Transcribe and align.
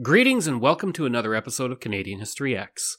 Greetings 0.00 0.46
and 0.46 0.58
welcome 0.58 0.90
to 0.94 1.04
another 1.04 1.34
episode 1.34 1.70
of 1.70 1.78
Canadian 1.78 2.18
History 2.18 2.56
X. 2.56 2.96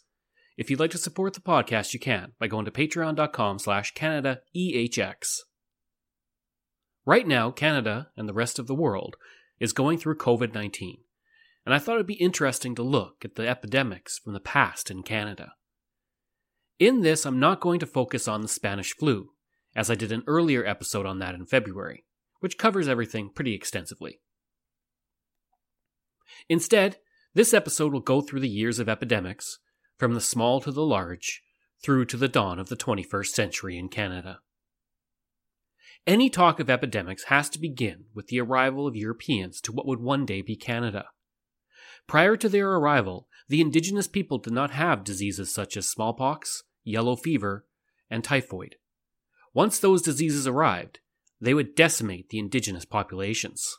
If 0.57 0.69
you'd 0.69 0.79
like 0.79 0.91
to 0.91 0.99
support 0.99 1.33
the 1.33 1.39
podcast, 1.39 1.91
you 1.91 1.99
can 1.99 2.33
by 2.39 2.45
going 2.45 2.65
to 2.65 2.71
patreon.com 2.71 3.57
slash 3.57 3.95
CanadaEHX. 3.95 5.39
Right 7.03 7.27
now, 7.27 7.49
Canada 7.49 8.09
and 8.15 8.29
the 8.29 8.33
rest 8.33 8.59
of 8.59 8.67
the 8.67 8.75
world 8.75 9.15
is 9.59 9.73
going 9.73 9.97
through 9.97 10.19
COVID 10.19 10.53
19, 10.53 10.99
and 11.65 11.73
I 11.73 11.79
thought 11.79 11.95
it'd 11.95 12.05
be 12.05 12.13
interesting 12.13 12.75
to 12.75 12.83
look 12.83 13.25
at 13.25 13.33
the 13.33 13.49
epidemics 13.49 14.19
from 14.19 14.33
the 14.33 14.39
past 14.39 14.91
in 14.91 15.01
Canada. 15.01 15.53
In 16.77 17.01
this, 17.01 17.25
I'm 17.25 17.39
not 17.39 17.59
going 17.59 17.79
to 17.79 17.87
focus 17.87 18.27
on 18.27 18.43
the 18.43 18.47
Spanish 18.47 18.95
flu, 18.95 19.31
as 19.75 19.89
I 19.89 19.95
did 19.95 20.11
an 20.11 20.21
earlier 20.27 20.63
episode 20.63 21.07
on 21.07 21.17
that 21.17 21.33
in 21.33 21.47
February, 21.47 22.05
which 22.39 22.59
covers 22.59 22.87
everything 22.87 23.31
pretty 23.33 23.55
extensively. 23.55 24.19
Instead, 26.49 26.97
this 27.33 27.53
episode 27.53 27.93
will 27.93 27.99
go 27.99 28.21
through 28.21 28.39
the 28.39 28.49
years 28.49 28.79
of 28.79 28.89
epidemics, 28.89 29.59
from 29.97 30.13
the 30.13 30.21
small 30.21 30.61
to 30.61 30.71
the 30.71 30.85
large, 30.85 31.41
through 31.83 32.05
to 32.05 32.17
the 32.17 32.27
dawn 32.27 32.59
of 32.59 32.69
the 32.69 32.75
21st 32.75 33.27
century 33.27 33.77
in 33.77 33.89
Canada. 33.89 34.39
Any 36.05 36.29
talk 36.29 36.59
of 36.59 36.69
epidemics 36.69 37.25
has 37.25 37.49
to 37.49 37.59
begin 37.59 38.05
with 38.13 38.27
the 38.27 38.41
arrival 38.41 38.87
of 38.87 38.95
Europeans 38.95 39.61
to 39.61 39.71
what 39.71 39.87
would 39.87 40.01
one 40.01 40.25
day 40.25 40.41
be 40.41 40.55
Canada. 40.55 41.05
Prior 42.07 42.35
to 42.35 42.49
their 42.49 42.71
arrival, 42.71 43.27
the 43.47 43.61
indigenous 43.61 44.07
people 44.07 44.37
did 44.37 44.53
not 44.53 44.71
have 44.71 45.03
diseases 45.03 45.53
such 45.53 45.77
as 45.77 45.87
smallpox, 45.87 46.63
yellow 46.83 47.15
fever, 47.15 47.65
and 48.09 48.23
typhoid. 48.23 48.75
Once 49.53 49.79
those 49.79 50.01
diseases 50.01 50.45
arrived, 50.45 50.99
they 51.39 51.53
would 51.53 51.75
decimate 51.75 52.29
the 52.29 52.39
indigenous 52.39 52.85
populations. 52.85 53.77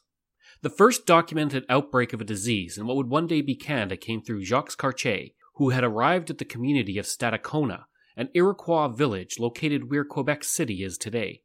The 0.65 0.71
first 0.71 1.05
documented 1.05 1.67
outbreak 1.69 2.15
of 2.15 2.23
a 2.23 2.25
disease 2.25 2.79
in 2.79 2.87
what 2.87 2.97
would 2.97 3.11
one 3.11 3.27
day 3.27 3.43
be 3.43 3.55
Canada 3.55 3.99
came 3.99 4.23
through 4.23 4.47
Jacques 4.47 4.79
Cartier, 4.79 5.29
who 5.57 5.69
had 5.69 5.85
arrived 5.85 6.31
at 6.31 6.39
the 6.39 6.47
community 6.47 6.97
of 6.97 7.05
Stadacona, 7.05 7.85
an 8.17 8.31
Iroquois 8.33 8.89
village 8.89 9.39
located 9.39 9.91
where 9.91 10.07
Quebec 10.07 10.43
City 10.43 10.83
is 10.83 10.97
today. 10.97 11.43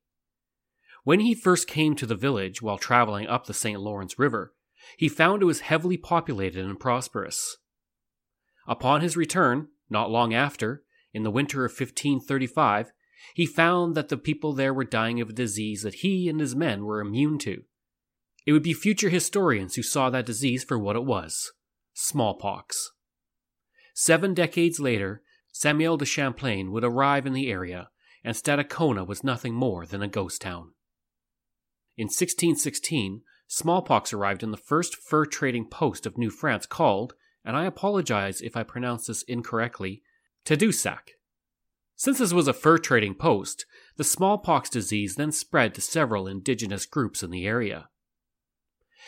When 1.04 1.20
he 1.20 1.36
first 1.36 1.68
came 1.68 1.98
to 1.98 2.06
the 2.06 2.16
village 2.16 2.62
while 2.62 2.78
traveling 2.78 3.28
up 3.28 3.46
the 3.46 3.54
St. 3.54 3.82
Lawrence 3.82 4.18
River, 4.18 4.54
he 4.96 5.10
found 5.10 5.42
it 5.42 5.48
was 5.48 5.60
heavily 5.60 5.98
populated 5.98 6.64
and 6.64 6.80
prosperous. 6.80 7.58
Upon 8.70 9.02
his 9.02 9.18
return, 9.18 9.68
not 9.90 10.10
long 10.10 10.34
after, 10.34 10.86
in 11.14 11.24
the 11.24 11.30
winter 11.30 11.66
of 11.66 11.72
1535, 11.72 12.94
he 13.34 13.46
found 13.46 13.96
that 13.96 14.08
the 14.08 14.16
people 14.16 14.54
there 14.54 14.74
were 14.74 14.86
dying 14.86 15.20
of 15.20 15.30
a 15.30 15.34
disease 15.34 15.82
that 15.82 15.96
he 15.96 16.30
and 16.30 16.40
his 16.40 16.56
men 16.56 16.86
were 16.86 17.02
immune 17.02 17.38
to. 17.40 17.64
It 18.46 18.54
would 18.54 18.64
be 18.64 18.74
future 18.74 19.10
historians 19.10 19.76
who 19.76 19.84
saw 19.84 20.10
that 20.10 20.26
disease 20.26 20.64
for 20.64 20.78
what 20.78 20.96
it 20.96 21.04
was 21.04 21.52
smallpox. 21.94 22.92
Seven 23.94 24.34
decades 24.34 24.80
later, 24.80 25.22
Samuel 25.52 25.98
de 25.98 26.06
Champlain 26.06 26.72
would 26.72 26.86
arrive 26.86 27.26
in 27.26 27.34
the 27.34 27.52
area, 27.52 27.90
and 28.24 28.36
Stadacona 28.36 29.06
was 29.06 29.24
nothing 29.24 29.54
more 29.54 29.86
than 29.86 30.02
a 30.02 30.08
ghost 30.08 30.42
town. 30.42 30.72
In 31.98 32.06
1616, 32.06 33.24
smallpox 33.48 34.14
arrived 34.14 34.44
in 34.44 34.52
the 34.52 34.58
first 34.58 34.96
fur 34.96 35.26
trading 35.26 35.66
post 35.66 36.06
of 36.06 36.18
New 36.18 36.30
France 36.30 36.66
called, 36.66 37.14
and 37.44 37.58
I 37.58 37.66
apologize 37.66 38.40
if 38.40 38.56
I 38.56 38.64
pronounce 38.64 39.08
this 39.08 39.24
incorrectly, 39.24 40.02
Tadoussac. 40.46 41.10
Since 41.98 42.20
this 42.20 42.32
was 42.32 42.48
a 42.48 42.54
fur 42.54 42.78
trading 42.78 43.16
post, 43.16 43.66
the 43.98 44.06
smallpox 44.06 44.70
disease 44.70 45.16
then 45.16 45.34
spread 45.34 45.74
to 45.74 45.82
several 45.82 46.28
indigenous 46.28 46.86
groups 46.86 47.22
in 47.22 47.32
the 47.32 47.46
area. 47.46 47.90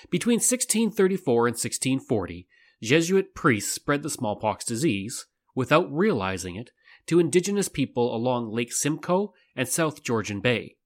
Between 0.10 0.38
1634 0.38 1.48
and 1.48 1.54
1640, 1.54 2.48
Jesuit 2.82 3.36
priests 3.36 3.72
spread 3.72 4.02
the 4.04 4.10
smallpox 4.10 4.66
disease, 4.66 5.28
without 5.54 5.92
realizing 5.92 6.56
it, 6.56 6.72
to 7.08 7.20
indigenous 7.20 7.70
people 7.70 8.16
along 8.16 8.52
Lake 8.52 8.74
Simcoe 8.74 9.34
and 9.56 9.68
South 9.68 10.04
Georgian 10.04 10.40
Bay. 10.40 10.78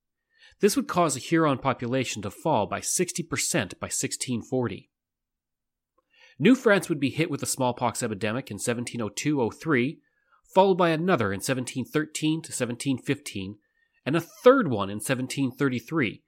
This 0.59 0.75
would 0.75 0.87
cause 0.87 1.13
the 1.13 1.19
Huron 1.19 1.57
population 1.57 2.21
to 2.21 2.31
fall 2.31 2.65
by 2.65 2.79
60% 2.79 3.29
by 3.79 3.87
1640. 3.87 4.89
New 6.37 6.55
France 6.55 6.89
would 6.89 6.99
be 6.99 7.09
hit 7.09 7.29
with 7.29 7.41
a 7.43 7.47
smallpox 7.47 8.03
epidemic 8.03 8.51
in 8.51 8.55
1702 8.55 9.51
03, 9.51 9.99
followed 10.53 10.75
by 10.75 10.89
another 10.89 11.31
in 11.31 11.37
1713 11.37 12.41
to 12.41 12.51
1715, 12.51 13.57
and 14.05 14.15
a 14.15 14.21
third 14.21 14.67
one 14.67 14.89
in 14.89 14.97
1733, 14.97 16.23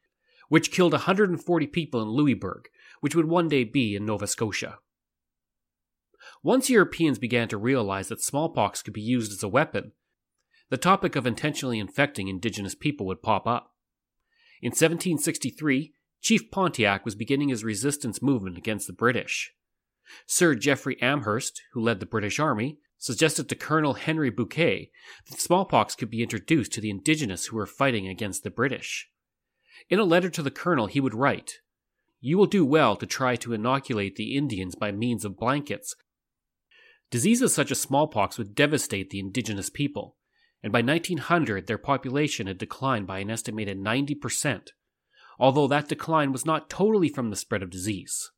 which 0.49 0.71
killed 0.71 0.93
140 0.93 1.67
people 1.67 2.01
in 2.01 2.09
Louisbourg, 2.09 2.69
which 3.01 3.15
would 3.15 3.27
one 3.27 3.47
day 3.47 3.63
be 3.63 3.95
in 3.95 4.05
Nova 4.05 4.27
Scotia. 4.27 4.79
Once 6.43 6.69
Europeans 6.69 7.19
began 7.19 7.47
to 7.47 7.57
realize 7.57 8.07
that 8.09 8.21
smallpox 8.21 8.81
could 8.81 8.93
be 8.93 9.01
used 9.01 9.31
as 9.31 9.43
a 9.43 9.47
weapon, 9.47 9.91
the 10.69 10.77
topic 10.77 11.15
of 11.15 11.25
intentionally 11.25 11.79
infecting 11.79 12.27
indigenous 12.27 12.75
people 12.75 13.05
would 13.05 13.21
pop 13.21 13.47
up. 13.47 13.73
In 14.61 14.69
1763, 14.69 15.93
Chief 16.21 16.51
Pontiac 16.51 17.05
was 17.05 17.15
beginning 17.15 17.49
his 17.49 17.63
resistance 17.63 18.21
movement 18.21 18.57
against 18.57 18.87
the 18.87 18.93
British. 18.93 19.53
Sir 20.25 20.55
Jeffery 20.55 21.01
Amherst, 21.01 21.61
who 21.73 21.81
led 21.81 21.99
the 21.99 22.05
British 22.05 22.39
Army, 22.39 22.79
suggested 22.97 23.47
to 23.47 23.55
Colonel 23.55 23.93
Henry 23.93 24.29
Bouquet 24.29 24.91
that 25.29 25.39
smallpox 25.39 25.95
could 25.95 26.09
be 26.09 26.23
introduced 26.23 26.73
to 26.73 26.81
the 26.81 26.89
indigenous 26.89 27.45
who 27.45 27.55
were 27.55 27.65
fighting 27.65 28.07
against 28.07 28.43
the 28.43 28.49
British. 28.49 29.09
In 29.89 29.99
a 29.99 30.03
letter 30.03 30.29
to 30.29 30.41
the 30.41 30.51
colonel, 30.51 30.87
he 30.87 30.99
would 30.99 31.13
write, 31.13 31.59
You 32.27 32.37
will 32.37 32.45
do 32.45 32.65
well 32.65 32.97
to 32.97 33.05
try 33.05 33.37
to 33.37 33.53
inoculate 33.53 34.17
the 34.17 34.35
Indians 34.35 34.75
by 34.75 34.91
means 34.91 35.23
of 35.23 35.37
blankets. 35.37 35.95
Diseases 37.09 37.53
such 37.53 37.71
as 37.71 37.79
smallpox 37.79 38.37
would 38.37 38.53
devastate 38.53 39.11
the 39.11 39.19
indigenous 39.21 39.69
people, 39.69 40.17
and 40.61 40.73
by 40.73 40.81
1900 40.81 41.67
their 41.67 41.77
population 41.77 42.47
had 42.47 42.57
declined 42.57 43.07
by 43.07 43.19
an 43.19 43.31
estimated 43.31 43.77
90%, 43.79 44.71
although 45.39 45.67
that 45.67 45.87
decline 45.87 46.33
was 46.33 46.45
not 46.45 46.69
totally 46.69 47.07
from 47.07 47.29
the 47.29 47.37
spread 47.37 47.63
of 47.63 47.69
disease. 47.69 48.29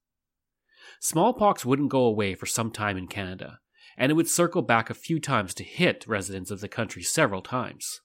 Smallpox 0.99 1.65
wouldn't 1.65 1.89
go 1.89 2.03
away 2.03 2.35
for 2.35 2.45
some 2.45 2.69
time 2.69 2.95
in 2.95 3.07
Canada, 3.07 3.57
and 3.97 4.11
it 4.11 4.15
would 4.15 4.29
circle 4.29 4.61
back 4.61 4.91
a 4.91 4.93
few 4.93 5.19
times 5.19 5.55
to 5.55 5.63
hit 5.63 6.05
residents 6.07 6.51
of 6.51 6.61
the 6.61 6.69
country 6.69 7.01
several 7.01 7.41
times. 7.41 8.01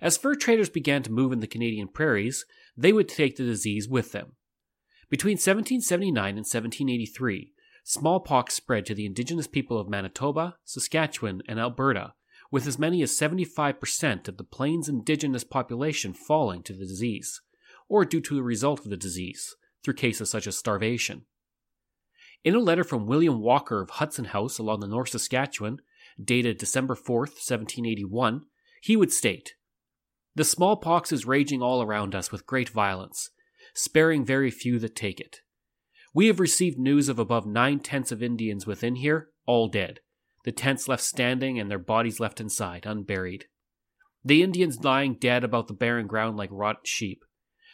As 0.00 0.16
fur 0.16 0.34
traders 0.34 0.70
began 0.70 1.02
to 1.02 1.12
move 1.12 1.32
in 1.32 1.40
the 1.40 1.46
Canadian 1.46 1.88
prairies, 1.88 2.46
they 2.76 2.92
would 2.92 3.08
take 3.08 3.36
the 3.36 3.44
disease 3.44 3.88
with 3.88 4.12
them. 4.12 4.32
Between 5.10 5.34
1779 5.34 6.28
and 6.28 6.38
1783, 6.38 7.52
smallpox 7.84 8.54
spread 8.54 8.86
to 8.86 8.94
the 8.94 9.04
indigenous 9.04 9.46
people 9.46 9.78
of 9.78 9.88
Manitoba, 9.88 10.56
Saskatchewan, 10.64 11.42
and 11.48 11.58
Alberta, 11.58 12.14
with 12.50 12.66
as 12.66 12.78
many 12.78 13.02
as 13.02 13.12
75% 13.12 14.28
of 14.28 14.36
the 14.36 14.44
plains 14.44 14.88
indigenous 14.88 15.44
population 15.44 16.12
falling 16.12 16.62
to 16.62 16.72
the 16.72 16.86
disease, 16.86 17.40
or 17.88 18.04
due 18.04 18.20
to 18.20 18.34
the 18.34 18.42
result 18.42 18.80
of 18.80 18.90
the 18.90 18.96
disease, 18.96 19.56
through 19.82 19.94
cases 19.94 20.30
such 20.30 20.46
as 20.46 20.56
starvation. 20.56 21.26
In 22.42 22.54
a 22.54 22.60
letter 22.60 22.84
from 22.84 23.06
William 23.06 23.40
Walker 23.40 23.82
of 23.82 23.90
Hudson 23.90 24.26
House 24.26 24.58
along 24.58 24.80
the 24.80 24.88
North 24.88 25.10
Saskatchewan, 25.10 25.80
dated 26.22 26.56
December 26.56 26.94
4, 26.94 27.18
1781, 27.20 28.46
he 28.80 28.96
would 28.96 29.12
state 29.12 29.54
The 30.40 30.44
smallpox 30.44 31.12
is 31.12 31.26
raging 31.26 31.60
all 31.60 31.82
around 31.82 32.14
us 32.14 32.32
with 32.32 32.46
great 32.46 32.70
violence, 32.70 33.28
sparing 33.74 34.24
very 34.24 34.50
few 34.50 34.78
that 34.78 34.96
take 34.96 35.20
it. 35.20 35.42
We 36.14 36.28
have 36.28 36.40
received 36.40 36.78
news 36.78 37.10
of 37.10 37.18
above 37.18 37.44
nine 37.44 37.80
tenths 37.80 38.10
of 38.10 38.22
Indians 38.22 38.66
within 38.66 38.94
here, 38.94 39.28
all 39.44 39.68
dead, 39.68 40.00
the 40.44 40.50
tents 40.50 40.88
left 40.88 41.02
standing 41.02 41.60
and 41.60 41.70
their 41.70 41.78
bodies 41.78 42.20
left 42.20 42.40
inside, 42.40 42.86
unburied. 42.86 43.48
The 44.24 44.42
Indians 44.42 44.82
lying 44.82 45.16
dead 45.16 45.44
about 45.44 45.68
the 45.68 45.74
barren 45.74 46.06
ground 46.06 46.38
like 46.38 46.48
rotten 46.50 46.84
sheep, 46.86 47.22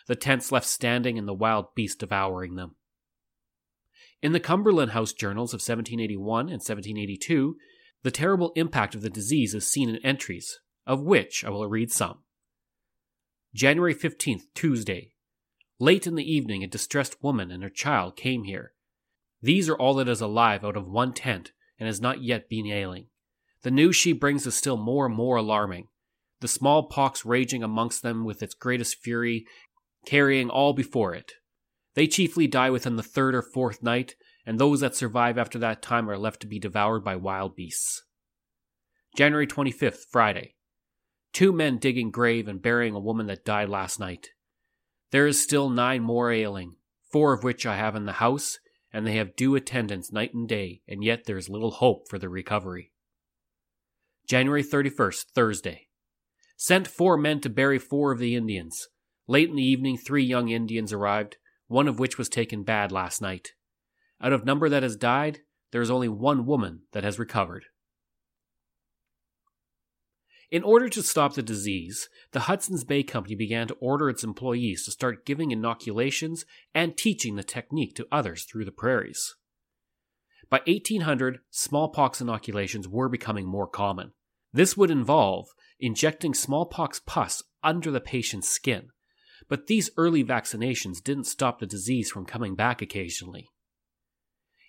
the 0.08 0.16
tents 0.16 0.50
left 0.50 0.66
standing 0.66 1.16
and 1.16 1.28
the 1.28 1.34
wild 1.34 1.72
beast 1.76 2.00
devouring 2.00 2.56
them. 2.56 2.74
In 4.22 4.32
the 4.32 4.40
Cumberland 4.40 4.90
House 4.90 5.12
journals 5.12 5.52
of 5.52 5.58
1781 5.58 6.46
and 6.46 6.54
1782, 6.54 7.56
the 8.02 8.10
terrible 8.10 8.50
impact 8.56 8.96
of 8.96 9.02
the 9.02 9.08
disease 9.08 9.54
is 9.54 9.70
seen 9.70 9.88
in 9.88 10.04
entries, 10.04 10.58
of 10.84 11.00
which 11.00 11.44
I 11.44 11.50
will 11.50 11.68
read 11.68 11.92
some. 11.92 12.24
January 13.56 13.94
15th, 13.94 14.42
Tuesday, 14.54 15.14
Late 15.78 16.06
in 16.06 16.14
the 16.14 16.30
evening, 16.30 16.62
a 16.62 16.66
distressed 16.66 17.22
woman 17.22 17.50
and 17.50 17.62
her 17.62 17.70
child 17.70 18.14
came 18.14 18.44
here. 18.44 18.72
These 19.40 19.66
are 19.70 19.74
all 19.74 19.94
that 19.94 20.10
is 20.10 20.20
alive 20.20 20.62
out 20.62 20.76
of 20.76 20.86
one 20.86 21.14
tent 21.14 21.52
and 21.78 21.86
has 21.86 21.98
not 21.98 22.22
yet 22.22 22.50
been 22.50 22.66
ailing. 22.66 23.06
The 23.62 23.70
news 23.70 23.96
she 23.96 24.12
brings 24.12 24.46
is 24.46 24.54
still 24.54 24.76
more 24.76 25.06
and 25.06 25.14
more 25.14 25.36
alarming. 25.36 25.88
The 26.40 26.48
smallpox 26.48 27.24
raging 27.24 27.62
amongst 27.62 28.02
them 28.02 28.26
with 28.26 28.42
its 28.42 28.52
greatest 28.52 28.96
fury, 28.96 29.46
carrying 30.04 30.50
all 30.50 30.74
before 30.74 31.14
it. 31.14 31.32
They 31.94 32.06
chiefly 32.06 32.46
die 32.46 32.68
within 32.68 32.96
the 32.96 33.02
third 33.02 33.34
or 33.34 33.40
fourth 33.40 33.82
night, 33.82 34.16
and 34.44 34.58
those 34.58 34.80
that 34.80 34.94
survive 34.94 35.38
after 35.38 35.58
that 35.60 35.80
time 35.80 36.10
are 36.10 36.18
left 36.18 36.40
to 36.40 36.46
be 36.46 36.58
devoured 36.58 37.02
by 37.02 37.16
wild 37.16 37.56
beasts. 37.56 38.02
January 39.16 39.46
25th, 39.46 40.00
Friday. 40.10 40.55
Two 41.36 41.52
men 41.52 41.76
digging 41.76 42.10
grave 42.10 42.48
and 42.48 42.62
burying 42.62 42.94
a 42.94 42.98
woman 42.98 43.26
that 43.26 43.44
died 43.44 43.68
last 43.68 44.00
night. 44.00 44.30
There 45.10 45.26
is 45.26 45.38
still 45.38 45.68
nine 45.68 46.00
more 46.02 46.32
ailing, 46.32 46.76
four 47.12 47.34
of 47.34 47.44
which 47.44 47.66
I 47.66 47.76
have 47.76 47.94
in 47.94 48.06
the 48.06 48.12
house, 48.12 48.58
and 48.90 49.06
they 49.06 49.16
have 49.16 49.36
due 49.36 49.54
attendance 49.54 50.10
night 50.10 50.32
and 50.32 50.48
day, 50.48 50.80
and 50.88 51.04
yet 51.04 51.26
there 51.26 51.36
is 51.36 51.50
little 51.50 51.72
hope 51.72 52.08
for 52.08 52.18
their 52.18 52.30
recovery. 52.30 52.90
January 54.26 54.64
31st, 54.64 55.26
Thursday. 55.34 55.88
Sent 56.56 56.88
four 56.88 57.18
men 57.18 57.42
to 57.42 57.50
bury 57.50 57.78
four 57.78 58.12
of 58.12 58.18
the 58.18 58.34
Indians. 58.34 58.88
Late 59.28 59.50
in 59.50 59.56
the 59.56 59.62
evening, 59.62 59.98
three 59.98 60.24
young 60.24 60.48
Indians 60.48 60.90
arrived, 60.90 61.36
one 61.66 61.86
of 61.86 61.98
which 61.98 62.16
was 62.16 62.30
taken 62.30 62.62
bad 62.62 62.90
last 62.90 63.20
night. 63.20 63.50
Out 64.22 64.32
of 64.32 64.46
number 64.46 64.70
that 64.70 64.82
has 64.82 64.96
died, 64.96 65.40
there 65.70 65.82
is 65.82 65.90
only 65.90 66.08
one 66.08 66.46
woman 66.46 66.84
that 66.92 67.04
has 67.04 67.18
recovered. 67.18 67.66
In 70.50 70.62
order 70.62 70.88
to 70.88 71.02
stop 71.02 71.34
the 71.34 71.42
disease, 71.42 72.08
the 72.30 72.40
Hudson's 72.40 72.84
Bay 72.84 73.02
Company 73.02 73.34
began 73.34 73.66
to 73.66 73.74
order 73.74 74.08
its 74.08 74.22
employees 74.22 74.84
to 74.84 74.92
start 74.92 75.26
giving 75.26 75.50
inoculations 75.50 76.44
and 76.72 76.96
teaching 76.96 77.34
the 77.34 77.42
technique 77.42 77.96
to 77.96 78.06
others 78.12 78.44
through 78.44 78.64
the 78.64 78.72
prairies. 78.72 79.34
By 80.48 80.60
1800, 80.66 81.40
smallpox 81.50 82.20
inoculations 82.20 82.86
were 82.86 83.08
becoming 83.08 83.46
more 83.46 83.66
common. 83.66 84.12
This 84.52 84.76
would 84.76 84.90
involve 84.90 85.48
injecting 85.80 86.32
smallpox 86.32 87.00
pus 87.04 87.42
under 87.64 87.90
the 87.90 88.00
patient's 88.00 88.48
skin, 88.48 88.90
but 89.48 89.66
these 89.66 89.90
early 89.96 90.22
vaccinations 90.22 91.02
didn't 91.02 91.24
stop 91.24 91.58
the 91.58 91.66
disease 91.66 92.10
from 92.10 92.24
coming 92.24 92.54
back 92.54 92.80
occasionally. 92.80 93.48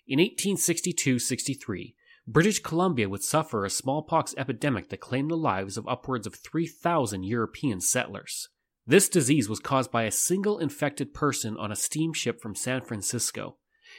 In 0.08 0.18
1862 0.18 1.20
63, 1.20 1.94
British 2.30 2.58
Columbia 2.58 3.08
would 3.08 3.22
suffer 3.22 3.64
a 3.64 3.70
smallpox 3.70 4.34
epidemic 4.36 4.90
that 4.90 5.00
claimed 5.00 5.30
the 5.30 5.36
lives 5.36 5.78
of 5.78 5.88
upwards 5.88 6.26
of 6.26 6.34
3,000 6.34 7.22
European 7.22 7.80
settlers. 7.80 8.50
This 8.86 9.08
disease 9.08 9.48
was 9.48 9.60
caused 9.60 9.90
by 9.90 10.02
a 10.02 10.10
single 10.10 10.58
infected 10.58 11.14
person 11.14 11.56
on 11.56 11.72
a 11.72 11.76
steamship 11.76 12.38
from 12.38 12.54
San 12.54 12.82
Francisco, 12.82 13.56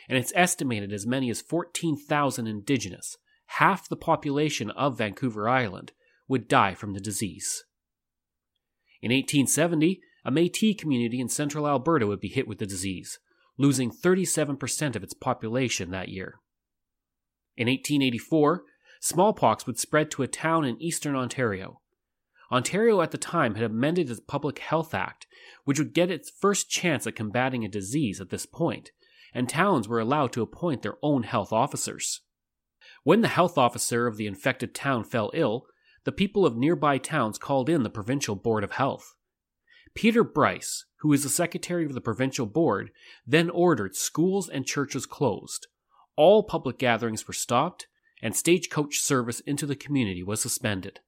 and 0.07 0.15
it's 0.15 0.31
estimated 0.35 0.93
as 0.93 1.07
many 1.07 1.31
as 1.31 1.41
14,000 1.41 2.45
indigenous, 2.45 3.17
half 3.47 3.89
the 3.89 3.95
population 3.95 4.69
of 4.71 4.99
Vancouver 4.99 5.49
Island, 5.49 5.91
would 6.27 6.47
die 6.47 6.75
from 6.75 6.93
the 6.93 6.99
disease. 6.99 7.63
In 9.01 9.11
1870, 9.11 10.01
a 10.23 10.29
Metis 10.29 10.75
community 10.77 11.19
in 11.19 11.29
central 11.29 11.67
Alberta 11.67 12.05
would 12.05 12.19
be 12.19 12.27
hit 12.27 12.47
with 12.47 12.59
the 12.59 12.67
disease, 12.67 13.17
losing 13.57 13.89
37% 13.89 14.95
of 14.95 15.01
its 15.01 15.15
population 15.15 15.89
that 15.89 16.09
year. 16.09 16.35
In 17.59 17.67
1884, 17.67 18.63
smallpox 19.01 19.67
would 19.67 19.77
spread 19.77 20.09
to 20.11 20.23
a 20.23 20.27
town 20.27 20.63
in 20.63 20.81
eastern 20.81 21.13
Ontario. 21.13 21.81
Ontario 22.50 23.01
at 23.01 23.11
the 23.11 23.17
time 23.17 23.56
had 23.56 23.65
amended 23.65 24.09
its 24.09 24.21
Public 24.21 24.59
Health 24.59 24.94
Act, 24.94 25.27
which 25.65 25.77
would 25.77 25.94
get 25.94 26.09
its 26.09 26.29
first 26.31 26.69
chance 26.69 27.06
at 27.06 27.17
combating 27.17 27.65
a 27.65 27.67
disease 27.67 28.21
at 28.21 28.29
this 28.29 28.45
point, 28.45 28.91
and 29.33 29.50
towns 29.50 29.89
were 29.89 30.00
allowed 30.00 30.31
to 30.31 30.41
appoint 30.41 30.83
their 30.83 30.95
own 31.03 31.23
health 31.23 31.51
officers. 31.51 32.21
When 33.03 33.19
the 33.19 33.27
health 33.27 33.57
officer 33.57 34.07
of 34.07 34.15
the 34.15 34.25
infected 34.25 34.73
town 34.73 35.03
fell 35.03 35.29
ill, 35.33 35.65
the 36.05 36.13
people 36.13 36.45
of 36.45 36.55
nearby 36.55 36.97
towns 36.97 37.38
called 37.38 37.67
in 37.67 37.83
the 37.83 37.89
Provincial 37.89 38.35
Board 38.35 38.63
of 38.63 38.71
Health. 38.71 39.15
Peter 39.94 40.23
Bryce, 40.23 40.85
who 41.00 41.09
was 41.09 41.23
the 41.23 41.29
secretary 41.29 41.83
of 41.83 41.94
the 41.94 42.00
provincial 42.00 42.45
board, 42.45 42.91
then 43.27 43.50
ordered 43.50 43.97
schools 43.97 44.47
and 44.47 44.65
churches 44.65 45.05
closed, 45.05 45.67
all 46.19 46.44
public 46.44 46.77
gatherings 46.77 47.25
were 47.30 47.33
stopped, 47.33 47.88
and 48.21 48.36
stagecoach 48.36 49.00
service 49.00 49.39
into 49.39 49.66
the 49.66 49.74
community 49.74 50.21
was 50.21 50.42
suspended. 50.42 51.00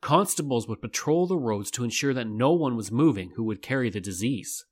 Constables 0.00 0.66
would 0.66 0.82
patrol 0.82 1.28
the 1.28 1.38
roads 1.38 1.70
to 1.70 1.84
ensure 1.84 2.12
that 2.12 2.26
no 2.26 2.50
one 2.50 2.74
was 2.74 2.90
moving 2.90 3.34
who 3.36 3.44
would 3.44 3.62
carry 3.62 3.88
the 3.88 4.00
disease. 4.00 4.64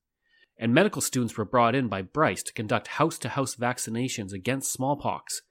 And 0.59 0.75
medical 0.75 1.01
students 1.01 1.37
were 1.39 1.45
brought 1.45 1.77
in 1.77 1.87
by 1.87 2.03
Bryce 2.03 2.43
to 2.43 2.53
conduct 2.53 2.89
house 2.99 3.17
to 3.19 3.29
house 3.29 3.55
vaccinations 3.55 4.33
against 4.33 4.73
smallpox. 4.73 5.43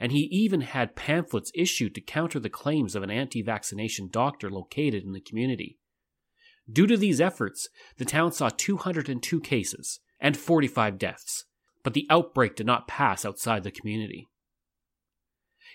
And 0.00 0.10
he 0.10 0.22
even 0.32 0.62
had 0.62 0.96
pamphlets 0.96 1.52
issued 1.54 1.94
to 1.94 2.00
counter 2.00 2.40
the 2.40 2.50
claims 2.50 2.96
of 2.96 3.04
an 3.04 3.10
anti 3.12 3.40
vaccination 3.40 4.08
doctor 4.10 4.50
located 4.50 5.04
in 5.04 5.12
the 5.12 5.20
community. 5.20 5.78
Due 6.68 6.88
to 6.88 6.96
these 6.96 7.20
efforts, 7.20 7.68
the 7.98 8.04
town 8.04 8.32
saw 8.32 8.48
202 8.48 9.40
cases 9.42 10.00
and 10.18 10.36
45 10.36 10.98
deaths, 10.98 11.44
but 11.84 11.92
the 11.92 12.06
outbreak 12.10 12.56
did 12.56 12.66
not 12.66 12.88
pass 12.88 13.24
outside 13.24 13.62
the 13.62 13.70
community. 13.70 14.26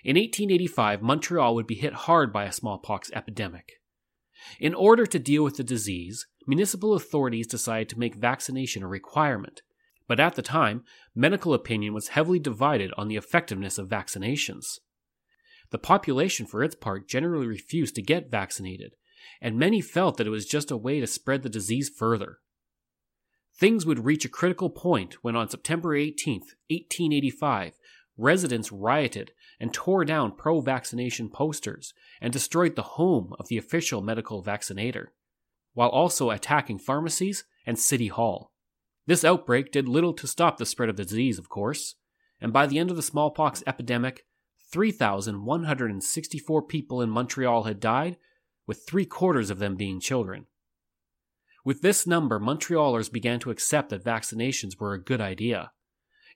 In 0.03 0.15
1885, 0.15 1.01
Montreal 1.01 1.55
would 1.55 1.67
be 1.67 1.75
hit 1.75 1.93
hard 1.93 2.33
by 2.33 2.43
a 2.43 2.51
smallpox 2.51 3.09
epidemic. 3.13 3.73
In 4.59 4.73
order 4.73 5.05
to 5.05 5.19
deal 5.19 5.43
with 5.43 5.57
the 5.57 5.63
disease, 5.63 6.25
municipal 6.47 6.93
authorities 6.93 7.47
decided 7.47 7.89
to 7.89 7.99
make 7.99 8.15
vaccination 8.15 8.83
a 8.83 8.87
requirement, 8.87 9.61
but 10.07 10.19
at 10.19 10.35
the 10.35 10.41
time, 10.41 10.83
medical 11.13 11.53
opinion 11.53 11.93
was 11.93 12.09
heavily 12.09 12.39
divided 12.39 12.91
on 12.97 13.07
the 13.07 13.17
effectiveness 13.17 13.77
of 13.77 13.89
vaccinations. 13.89 14.79
The 15.71 15.77
population, 15.77 16.47
for 16.47 16.63
its 16.63 16.75
part, 16.75 17.07
generally 17.07 17.45
refused 17.45 17.95
to 17.95 18.01
get 18.01 18.31
vaccinated, 18.31 18.95
and 19.41 19.59
many 19.59 19.81
felt 19.81 20.17
that 20.17 20.25
it 20.25 20.31
was 20.31 20.47
just 20.47 20.71
a 20.71 20.77
way 20.77 20.99
to 20.99 21.07
spread 21.07 21.43
the 21.43 21.49
disease 21.49 21.89
further. 21.89 22.39
Things 23.59 23.85
would 23.85 24.05
reach 24.05 24.23
a 24.23 24.29
critical 24.29 24.69
point 24.69 25.15
when 25.21 25.35
on 25.35 25.49
September 25.49 25.93
18, 25.93 26.39
1885, 26.69 27.73
residents 28.17 28.71
rioted 28.71 29.33
and 29.59 29.73
tore 29.73 30.05
down 30.05 30.31
pro 30.31 30.61
vaccination 30.61 31.29
posters 31.29 31.93
and 32.21 32.31
destroyed 32.31 32.77
the 32.77 32.81
home 32.81 33.35
of 33.37 33.49
the 33.49 33.57
official 33.57 34.01
medical 34.01 34.41
vaccinator, 34.41 35.11
while 35.73 35.89
also 35.89 36.29
attacking 36.29 36.79
pharmacies 36.79 37.43
and 37.65 37.77
City 37.77 38.07
Hall. 38.07 38.53
This 39.07 39.25
outbreak 39.25 39.73
did 39.73 39.89
little 39.89 40.13
to 40.13 40.27
stop 40.27 40.57
the 40.57 40.65
spread 40.65 40.87
of 40.87 40.95
the 40.95 41.03
disease, 41.03 41.37
of 41.37 41.49
course, 41.49 41.95
and 42.39 42.53
by 42.53 42.65
the 42.65 42.79
end 42.79 42.89
of 42.91 42.95
the 42.95 43.03
smallpox 43.03 43.61
epidemic, 43.67 44.23
3,164 44.71 46.61
people 46.61 47.01
in 47.01 47.09
Montreal 47.09 47.63
had 47.63 47.81
died, 47.81 48.15
with 48.65 48.85
three 48.87 49.05
quarters 49.05 49.49
of 49.49 49.59
them 49.59 49.75
being 49.75 49.99
children. 49.99 50.45
With 51.65 51.81
this 51.81 52.07
number, 52.07 52.39
Montrealers 52.39 53.11
began 53.11 53.39
to 53.41 53.51
accept 53.51 53.89
that 53.89 54.03
vaccinations 54.03 54.79
were 54.79 54.93
a 54.93 55.03
good 55.03 55.21
idea, 55.21 55.71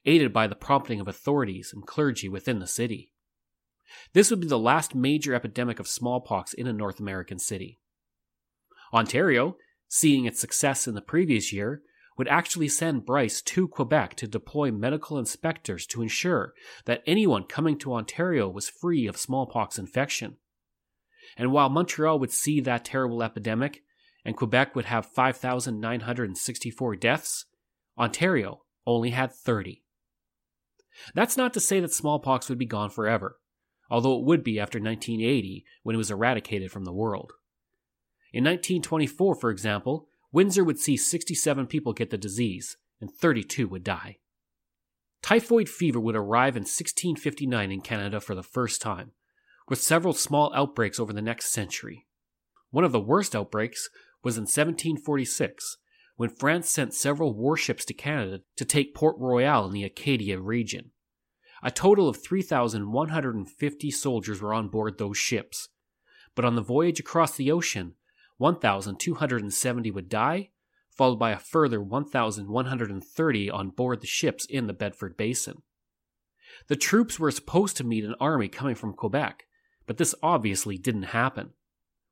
aided 0.06 0.34
by 0.34 0.48
the 0.48 0.56
prompting 0.56 1.00
of 1.00 1.08
authorities 1.08 1.72
and 1.74 1.86
clergy 1.88 2.28
within 2.28 2.60
the 2.60 2.68
city. 2.68 3.12
This 4.14 4.30
would 4.30 4.42
be 4.42 4.48
the 4.48 4.60
last 4.60 4.96
major 4.96 5.34
epidemic 5.34 5.80
of 5.80 5.88
smallpox 5.88 6.54
in 6.54 6.68
a 6.68 6.74
North 6.74 7.00
American 7.00 7.40
city. 7.40 7.80
Ontario, 8.94 9.56
seeing 9.88 10.26
its 10.26 10.40
success 10.40 10.88
in 10.88 10.96
the 10.96 11.02
previous 11.02 11.54
year, 11.54 11.82
would 12.18 12.28
actually 12.28 12.68
send 12.68 13.06
Bryce 13.06 13.42
to 13.42 13.68
Quebec 13.68 14.16
to 14.16 14.28
deploy 14.28 14.72
medical 14.72 15.18
inspectors 15.18 15.88
to 15.88 16.02
ensure 16.02 16.54
that 16.86 17.02
anyone 17.08 17.44
coming 17.44 17.78
to 17.80 17.94
Ontario 17.94 18.48
was 18.48 18.70
free 18.70 19.08
of 19.08 19.18
smallpox 19.18 19.80
infection. 19.80 20.38
And 21.38 21.52
while 21.52 21.70
Montreal 21.70 22.20
would 22.20 22.32
see 22.32 22.60
that 22.62 22.86
terrible 22.86 23.24
epidemic, 23.24 23.82
and 24.26 24.38
Quebec 24.38 24.76
would 24.76 24.86
have 24.86 25.06
5,964 25.06 26.96
deaths, 26.96 27.46
Ontario 27.98 28.64
only 28.86 29.10
had 29.12 29.32
30. 29.34 29.84
That's 31.14 31.38
not 31.38 31.54
to 31.54 31.60
say 31.60 31.80
that 31.80 31.94
smallpox 31.94 32.50
would 32.50 32.58
be 32.58 32.66
gone 32.66 32.90
forever. 32.90 33.40
although 33.90 34.18
it 34.18 34.26
would 34.26 34.44
be 34.44 34.60
after 34.60 34.80
1980 34.80 35.66
when 35.84 35.94
it 35.94 35.98
was 35.98 36.10
eradicated 36.10 36.72
from 36.72 36.84
the 36.84 36.92
world. 36.94 37.34
In 38.32 38.44
1924, 38.44 39.36
for 39.36 39.52
example, 39.52 40.08
Windsor 40.32 40.64
would 40.64 40.80
see 40.80 40.98
67 40.98 41.68
people 41.68 41.94
get 41.94 42.10
the 42.10 42.18
disease, 42.18 42.78
and 43.00 43.12
32 43.12 43.68
would 43.68 43.84
die. 43.84 44.18
Typhoid 45.22 45.70
fever 45.70 46.00
would 46.00 46.16
arrive 46.16 46.56
in 46.56 46.64
1659 46.64 47.72
in 47.72 47.82
Canada 47.82 48.20
for 48.20 48.34
the 48.34 48.42
first 48.42 48.82
time, 48.82 49.12
with 49.70 49.80
several 49.80 50.14
small 50.14 50.52
outbreaks 50.56 51.00
over 51.00 51.14
the 51.14 51.22
next 51.22 51.54
century. 51.54 52.08
One 52.72 52.84
of 52.84 52.92
the 52.92 53.00
worst 53.00 53.36
outbreaks 53.36 53.90
was 54.24 54.38
in 54.38 54.44
1746, 54.44 55.78
when 56.16 56.30
France 56.30 56.70
sent 56.70 56.94
several 56.94 57.34
warships 57.34 57.86
to 57.86 57.94
Canada 57.94 58.42
to 58.56 58.66
take 58.66 58.96
Port 58.96 59.16
Royal 59.20 59.66
in 59.66 59.74
the 59.74 59.84
Acadia 59.84 60.40
region. 60.40 60.92
A 61.62 61.72
total 61.72 62.10
of 62.10 62.22
3,150 62.22 63.92
soldiers 63.92 64.42
were 64.42 64.54
on 64.54 64.70
board 64.70 64.98
those 64.98 65.18
ships, 65.18 65.70
but 66.36 66.46
on 66.46 66.56
the 66.56 66.62
voyage 66.62 67.00
across 67.00 67.36
the 67.36 67.52
ocean, 67.52 67.96
1,270 68.38 69.92
would 69.92 70.10
die, 70.10 70.50
followed 70.90 71.18
by 71.18 71.32
a 71.32 71.40
further 71.40 71.82
1,130 71.82 73.50
on 73.50 73.70
board 73.70 74.02
the 74.02 74.08
ships 74.08 74.46
in 74.46 74.68
the 74.68 74.74
Bedford 74.74 75.18
Basin. 75.18 75.62
The 76.68 76.76
troops 76.76 77.20
were 77.20 77.32
supposed 77.32 77.78
to 77.78 77.84
meet 77.84 78.04
an 78.04 78.16
army 78.20 78.48
coming 78.48 78.76
from 78.76 78.94
Quebec, 78.94 79.46
but 79.88 79.98
this 79.98 80.14
obviously 80.22 80.78
didn't 80.78 81.04
happen. 81.04 81.52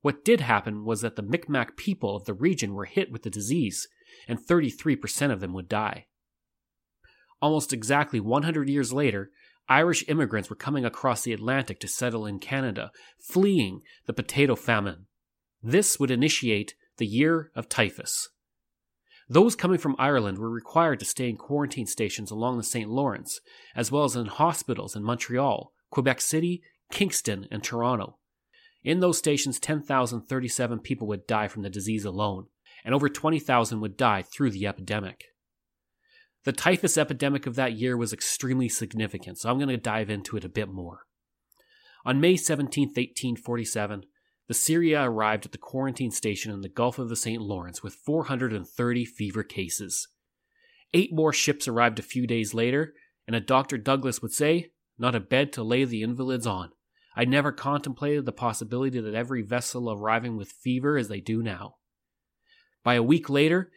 What 0.01 0.25
did 0.25 0.41
happen 0.41 0.83
was 0.83 1.01
that 1.01 1.15
the 1.15 1.21
Micmac 1.21 1.77
people 1.77 2.15
of 2.15 2.25
the 2.25 2.33
region 2.33 2.73
were 2.73 2.85
hit 2.85 3.11
with 3.11 3.23
the 3.23 3.29
disease, 3.29 3.87
and 4.27 4.39
33% 4.39 5.31
of 5.31 5.39
them 5.39 5.53
would 5.53 5.69
die. 5.69 6.07
Almost 7.41 7.73
exactly 7.73 8.19
100 8.19 8.69
years 8.69 8.91
later, 8.91 9.31
Irish 9.69 10.03
immigrants 10.07 10.49
were 10.49 10.55
coming 10.55 10.85
across 10.85 11.21
the 11.23 11.33
Atlantic 11.33 11.79
to 11.79 11.87
settle 11.87 12.25
in 12.25 12.39
Canada, 12.39 12.91
fleeing 13.19 13.81
the 14.05 14.13
potato 14.13 14.55
famine. 14.55 15.05
This 15.63 15.99
would 15.99 16.11
initiate 16.11 16.75
the 16.97 17.05
year 17.05 17.51
of 17.55 17.69
typhus. 17.69 18.29
Those 19.29 19.55
coming 19.55 19.77
from 19.77 19.95
Ireland 19.97 20.39
were 20.39 20.49
required 20.49 20.99
to 20.99 21.05
stay 21.05 21.29
in 21.29 21.37
quarantine 21.37 21.85
stations 21.85 22.31
along 22.31 22.57
the 22.57 22.63
St. 22.63 22.89
Lawrence, 22.89 23.39
as 23.75 23.91
well 23.91 24.03
as 24.03 24.15
in 24.15 24.25
hospitals 24.25 24.95
in 24.95 25.03
Montreal, 25.03 25.71
Quebec 25.89 26.19
City, 26.19 26.63
Kingston, 26.91 27.47
and 27.49 27.63
Toronto. 27.63 28.17
In 28.83 28.99
those 28.99 29.17
stations, 29.17 29.59
10,037 29.59 30.79
people 30.79 31.07
would 31.07 31.27
die 31.27 31.47
from 31.47 31.61
the 31.61 31.69
disease 31.69 32.05
alone, 32.05 32.47
and 32.83 32.95
over 32.95 33.09
20,000 33.09 33.79
would 33.79 33.95
die 33.95 34.23
through 34.23 34.51
the 34.51 34.65
epidemic. 34.65 35.25
The 36.43 36.51
typhus 36.51 36.97
epidemic 36.97 37.45
of 37.45 37.55
that 37.55 37.73
year 37.73 37.95
was 37.95 38.13
extremely 38.13 38.67
significant, 38.67 39.37
so 39.37 39.49
I'm 39.49 39.57
going 39.57 39.69
to 39.69 39.77
dive 39.77 40.09
into 40.09 40.35
it 40.37 40.43
a 40.43 40.49
bit 40.49 40.69
more. 40.69 41.01
On 42.03 42.19
May 42.19 42.35
17, 42.35 42.87
1847, 42.87 44.03
the 44.47 44.53
Syria 44.55 45.03
arrived 45.03 45.45
at 45.45 45.51
the 45.51 45.59
quarantine 45.59 46.09
station 46.09 46.51
in 46.51 46.61
the 46.61 46.67
Gulf 46.67 46.97
of 46.97 47.09
the 47.09 47.15
St. 47.15 47.41
Lawrence 47.41 47.83
with 47.83 47.93
430 47.93 49.05
fever 49.05 49.43
cases. 49.43 50.07
Eight 50.93 51.13
more 51.13 51.31
ships 51.31 51.67
arrived 51.67 51.99
a 51.99 52.03
few 52.03 52.25
days 52.25 52.55
later, 52.55 52.95
and 53.27 53.35
a 53.35 53.39
Dr. 53.39 53.77
Douglas 53.77 54.21
would 54.23 54.33
say, 54.33 54.71
Not 54.97 55.15
a 55.15 55.19
bed 55.19 55.53
to 55.53 55.63
lay 55.63 55.85
the 55.85 56.01
invalids 56.01 56.47
on. 56.47 56.71
I 57.15 57.25
never 57.25 57.51
contemplated 57.51 58.25
the 58.25 58.31
possibility 58.31 58.99
that 58.99 59.13
every 59.13 59.41
vessel 59.41 59.91
arriving 59.91 60.37
with 60.37 60.51
fever 60.51 60.97
as 60.97 61.07
they 61.07 61.19
do 61.19 61.43
now. 61.43 61.75
By 62.83 62.95
a 62.95 63.03
week 63.03 63.29
later, 63.29 63.71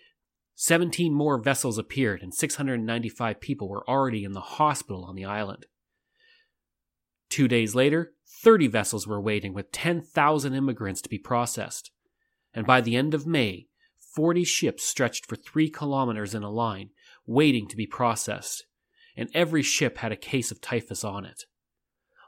17 0.55 1.13
more 1.13 1.39
vessels 1.39 1.79
appeared 1.79 2.23
and 2.23 2.33
695 2.33 3.41
people 3.41 3.69
were 3.69 3.89
already 3.89 4.25
in 4.25 4.33
the 4.33 4.41
hospital 4.41 5.05
on 5.05 5.17
the 5.17 5.25
island. 5.25 5.67
Two 7.29 7.49
days 7.49 7.75
later, 7.75 8.13
30 8.43 8.69
vessels 8.69 9.07
were 9.07 9.21
waiting 9.21 9.53
with 9.53 9.73
10,000 9.73 10.55
immigrants 10.55 11.03
to 11.03 11.09
be 11.09 11.19
processed. 11.19 11.91
And 12.53 12.67
by 12.67 12.81
the 12.81 12.95
end 12.95 13.15
of 13.15 13.27
May, 13.27 13.67
40 14.15 14.45
ships 14.45 14.85
stretched 14.85 15.27
for 15.27 15.35
three 15.35 15.69
kilometers 15.69 16.35
in 16.35 16.45
a 16.45 16.51
line, 16.51 16.91
waiting 17.27 17.67
to 17.67 17.77
be 17.77 17.87
processed, 17.87 18.65
and 19.17 19.29
every 19.35 19.63
ship 19.63 19.99
had 19.99 20.13
a 20.13 20.17
case 20.17 20.53
of 20.53 20.61
typhus 20.61 21.03
on 21.03 21.25
it. 21.25 21.45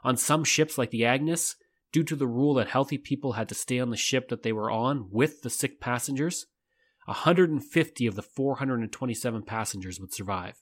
On 0.03 0.17
some 0.17 0.43
ships, 0.43 0.77
like 0.77 0.91
the 0.91 1.05
Agnes, 1.05 1.55
due 1.91 2.03
to 2.03 2.15
the 2.15 2.27
rule 2.27 2.53
that 2.55 2.69
healthy 2.69 2.97
people 2.97 3.33
had 3.33 3.49
to 3.49 3.55
stay 3.55 3.79
on 3.79 3.89
the 3.89 3.97
ship 3.97 4.29
that 4.29 4.43
they 4.43 4.51
were 4.51 4.71
on 4.71 5.09
with 5.11 5.41
the 5.41 5.49
sick 5.49 5.79
passengers, 5.79 6.45
150 7.05 8.07
of 8.07 8.15
the 8.15 8.21
427 8.21 9.43
passengers 9.43 9.99
would 9.99 10.13
survive. 10.13 10.61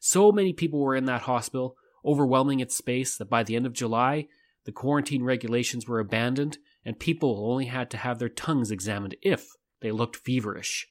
So 0.00 0.32
many 0.32 0.52
people 0.52 0.80
were 0.80 0.96
in 0.96 1.04
that 1.06 1.22
hospital, 1.22 1.76
overwhelming 2.04 2.60
its 2.60 2.76
space, 2.76 3.16
that 3.16 3.30
by 3.30 3.42
the 3.42 3.56
end 3.56 3.66
of 3.66 3.72
July, 3.72 4.26
the 4.64 4.72
quarantine 4.72 5.22
regulations 5.22 5.86
were 5.86 6.00
abandoned 6.00 6.58
and 6.84 6.98
people 6.98 7.48
only 7.48 7.66
had 7.66 7.90
to 7.90 7.96
have 7.96 8.18
their 8.18 8.28
tongues 8.28 8.70
examined 8.70 9.16
if 9.22 9.48
they 9.80 9.90
looked 9.90 10.16
feverish. 10.16 10.88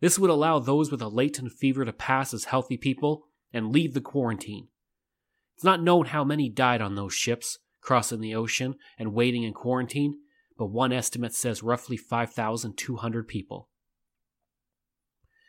This 0.00 0.18
would 0.18 0.30
allow 0.30 0.58
those 0.58 0.90
with 0.90 1.02
a 1.02 1.08
latent 1.08 1.52
fever 1.52 1.84
to 1.84 1.92
pass 1.92 2.34
as 2.34 2.44
healthy 2.44 2.76
people 2.76 3.26
and 3.52 3.72
leave 3.72 3.94
the 3.94 4.00
quarantine, 4.00 4.68
it's 5.62 5.64
not 5.64 5.80
known 5.80 6.06
how 6.06 6.24
many 6.24 6.48
died 6.48 6.82
on 6.82 6.96
those 6.96 7.14
ships, 7.14 7.60
crossing 7.80 8.20
the 8.20 8.34
ocean 8.34 8.74
and 8.98 9.14
waiting 9.14 9.44
in 9.44 9.52
quarantine, 9.52 10.18
but 10.58 10.72
one 10.72 10.92
estimate 10.92 11.36
says 11.36 11.62
roughly 11.62 11.96
5,200 11.96 13.28
people. 13.28 13.68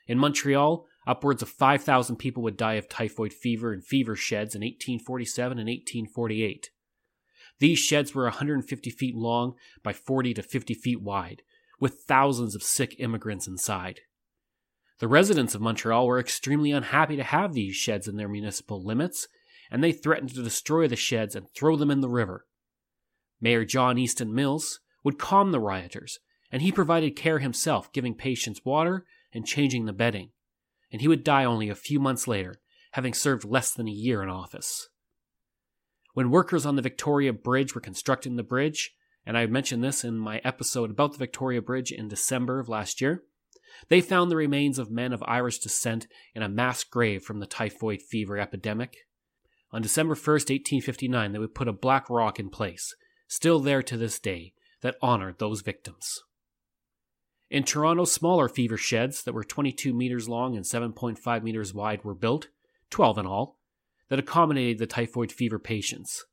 In 0.05 0.19
Montreal, 0.19 0.85
upwards 1.07 1.41
of 1.41 1.49
5,000 1.49 2.17
people 2.17 2.43
would 2.43 2.57
die 2.57 2.75
of 2.75 2.87
typhoid 2.87 3.33
fever 3.33 3.73
in 3.73 3.81
fever 3.81 4.15
sheds 4.15 4.53
in 4.53 4.61
1847 4.61 5.57
and 5.57 5.67
1848. 5.67 6.69
These 7.57 7.79
sheds 7.79 8.13
were 8.13 8.25
150 8.25 8.91
feet 8.91 9.15
long 9.15 9.55
by 9.81 9.93
40 9.93 10.35
to 10.35 10.43
50 10.43 10.75
feet 10.75 11.01
wide, 11.01 11.41
with 11.79 12.03
thousands 12.07 12.53
of 12.53 12.61
sick 12.61 12.95
immigrants 12.99 13.47
inside. 13.47 14.01
The 14.99 15.07
residents 15.07 15.55
of 15.55 15.61
Montreal 15.61 16.05
were 16.05 16.19
extremely 16.19 16.69
unhappy 16.69 17.15
to 17.15 17.23
have 17.23 17.53
these 17.53 17.75
sheds 17.75 18.07
in 18.07 18.17
their 18.17 18.29
municipal 18.29 18.85
limits 18.85 19.27
and 19.73 19.83
they 19.83 19.91
threatened 19.91 20.29
to 20.29 20.43
destroy 20.43 20.87
the 20.87 20.95
sheds 20.95 21.35
and 21.35 21.49
throw 21.49 21.75
them 21.75 21.89
in 21.89 21.99
the 21.99 22.07
river. 22.07 22.45
Mayor 23.41 23.65
John 23.65 23.97
Easton 23.97 24.31
Mills 24.31 24.79
would 25.03 25.17
calm 25.17 25.51
the 25.51 25.59
rioters, 25.59 26.19
and 26.51 26.61
he 26.61 26.71
provided 26.71 27.15
care 27.15 27.39
himself, 27.39 27.91
giving 27.91 28.13
patients 28.13 28.61
water 28.63 29.03
and 29.33 29.47
changing 29.47 29.85
the 29.85 29.91
bedding. 29.91 30.29
And 30.91 31.01
he 31.01 31.07
would 31.07 31.23
die 31.23 31.43
only 31.43 31.69
a 31.69 31.75
few 31.75 31.99
months 31.99 32.27
later, 32.27 32.61
having 32.91 33.15
served 33.15 33.45
less 33.45 33.73
than 33.73 33.87
a 33.87 33.91
year 33.91 34.21
in 34.21 34.29
office. 34.29 34.89
When 36.13 36.29
workers 36.29 36.67
on 36.67 36.75
the 36.75 36.83
Victoria 36.83 37.33
Bridge 37.33 37.73
were 37.73 37.81
constructing 37.81 38.35
the 38.35 38.43
bridge, 38.43 38.93
and 39.25 39.35
I 39.35 39.47
mentioned 39.47 39.83
this 39.83 40.03
in 40.03 40.19
my 40.19 40.39
episode 40.43 40.91
about 40.91 41.13
the 41.13 41.17
Victoria 41.17 41.63
Bridge 41.63 41.91
in 41.91 42.07
December 42.07 42.59
of 42.59 42.69
last 42.69 43.01
year, 43.01 43.23
they 43.89 44.01
found 44.01 44.29
the 44.29 44.35
remains 44.35 44.77
of 44.77 44.91
men 44.91 45.13
of 45.13 45.23
Irish 45.25 45.57
descent 45.57 46.05
in 46.35 46.43
a 46.43 46.47
mass 46.47 46.83
grave 46.83 47.23
from 47.23 47.39
the 47.39 47.47
typhoid 47.47 48.03
fever 48.03 48.37
epidemic. 48.37 48.97
On 49.73 49.81
December 49.81 50.13
1st, 50.13 50.51
1859, 50.51 51.31
they 51.31 51.39
would 51.39 51.55
put 51.55 51.67
a 51.67 51.73
black 51.73 52.07
rock 52.07 52.39
in 52.39 52.49
place, 52.49 52.95
still 53.27 53.59
there 53.59 53.81
to 53.81 53.97
this 53.97 54.19
day, 54.19 54.53
that 54.81 54.97
honored 55.01 55.39
those 55.39 55.61
victims. 55.61 56.19
In 57.49 57.63
Toronto, 57.63 58.05
smaller 58.05 58.47
fever 58.47 58.77
sheds 58.77 59.23
that 59.23 59.33
were 59.33 59.43
22 59.43 59.91
meters 59.91 60.29
long 60.29 60.55
and 60.55 60.63
7.5 60.63 61.43
meters 61.43 61.73
wide 61.73 62.03
were 62.03 62.13
built, 62.13 62.49
12 62.91 63.17
in 63.17 63.25
all, 63.25 63.57
that 64.09 64.19
accommodated 64.19 64.77
the 64.77 64.85
typhoid 64.85 65.31
fever 65.31 65.57
patients. 65.57 66.23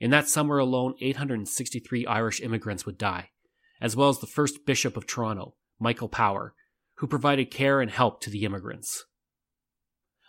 In 0.00 0.10
that 0.10 0.28
summer 0.28 0.58
alone, 0.58 0.94
863 1.00 2.06
Irish 2.06 2.40
immigrants 2.40 2.84
would 2.84 2.98
die, 2.98 3.30
as 3.80 3.94
well 3.94 4.08
as 4.08 4.18
the 4.18 4.26
first 4.26 4.66
Bishop 4.66 4.96
of 4.96 5.06
Toronto, 5.06 5.54
Michael 5.78 6.08
Power, 6.08 6.54
who 6.96 7.06
provided 7.06 7.52
care 7.52 7.80
and 7.80 7.90
help 7.90 8.20
to 8.22 8.30
the 8.30 8.44
immigrants. 8.44 9.04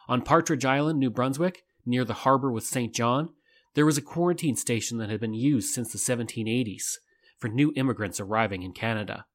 On 0.07 0.21
Partridge 0.21 0.65
Island, 0.65 0.99
New 0.99 1.09
Brunswick, 1.09 1.63
near 1.85 2.05
the 2.05 2.13
harbor 2.13 2.51
with 2.51 2.65
Saint 2.65 2.93
John, 2.93 3.29
there 3.75 3.85
was 3.85 3.97
a 3.97 4.01
quarantine 4.01 4.55
station 4.55 4.97
that 4.97 5.09
had 5.09 5.19
been 5.19 5.33
used 5.33 5.73
since 5.73 5.91
the 5.91 5.97
1780s 5.97 6.97
for 7.37 7.47
new 7.47 7.71
immigrants 7.75 8.19
arriving 8.19 8.63
in 8.63 8.73
Canada. 8.73 9.25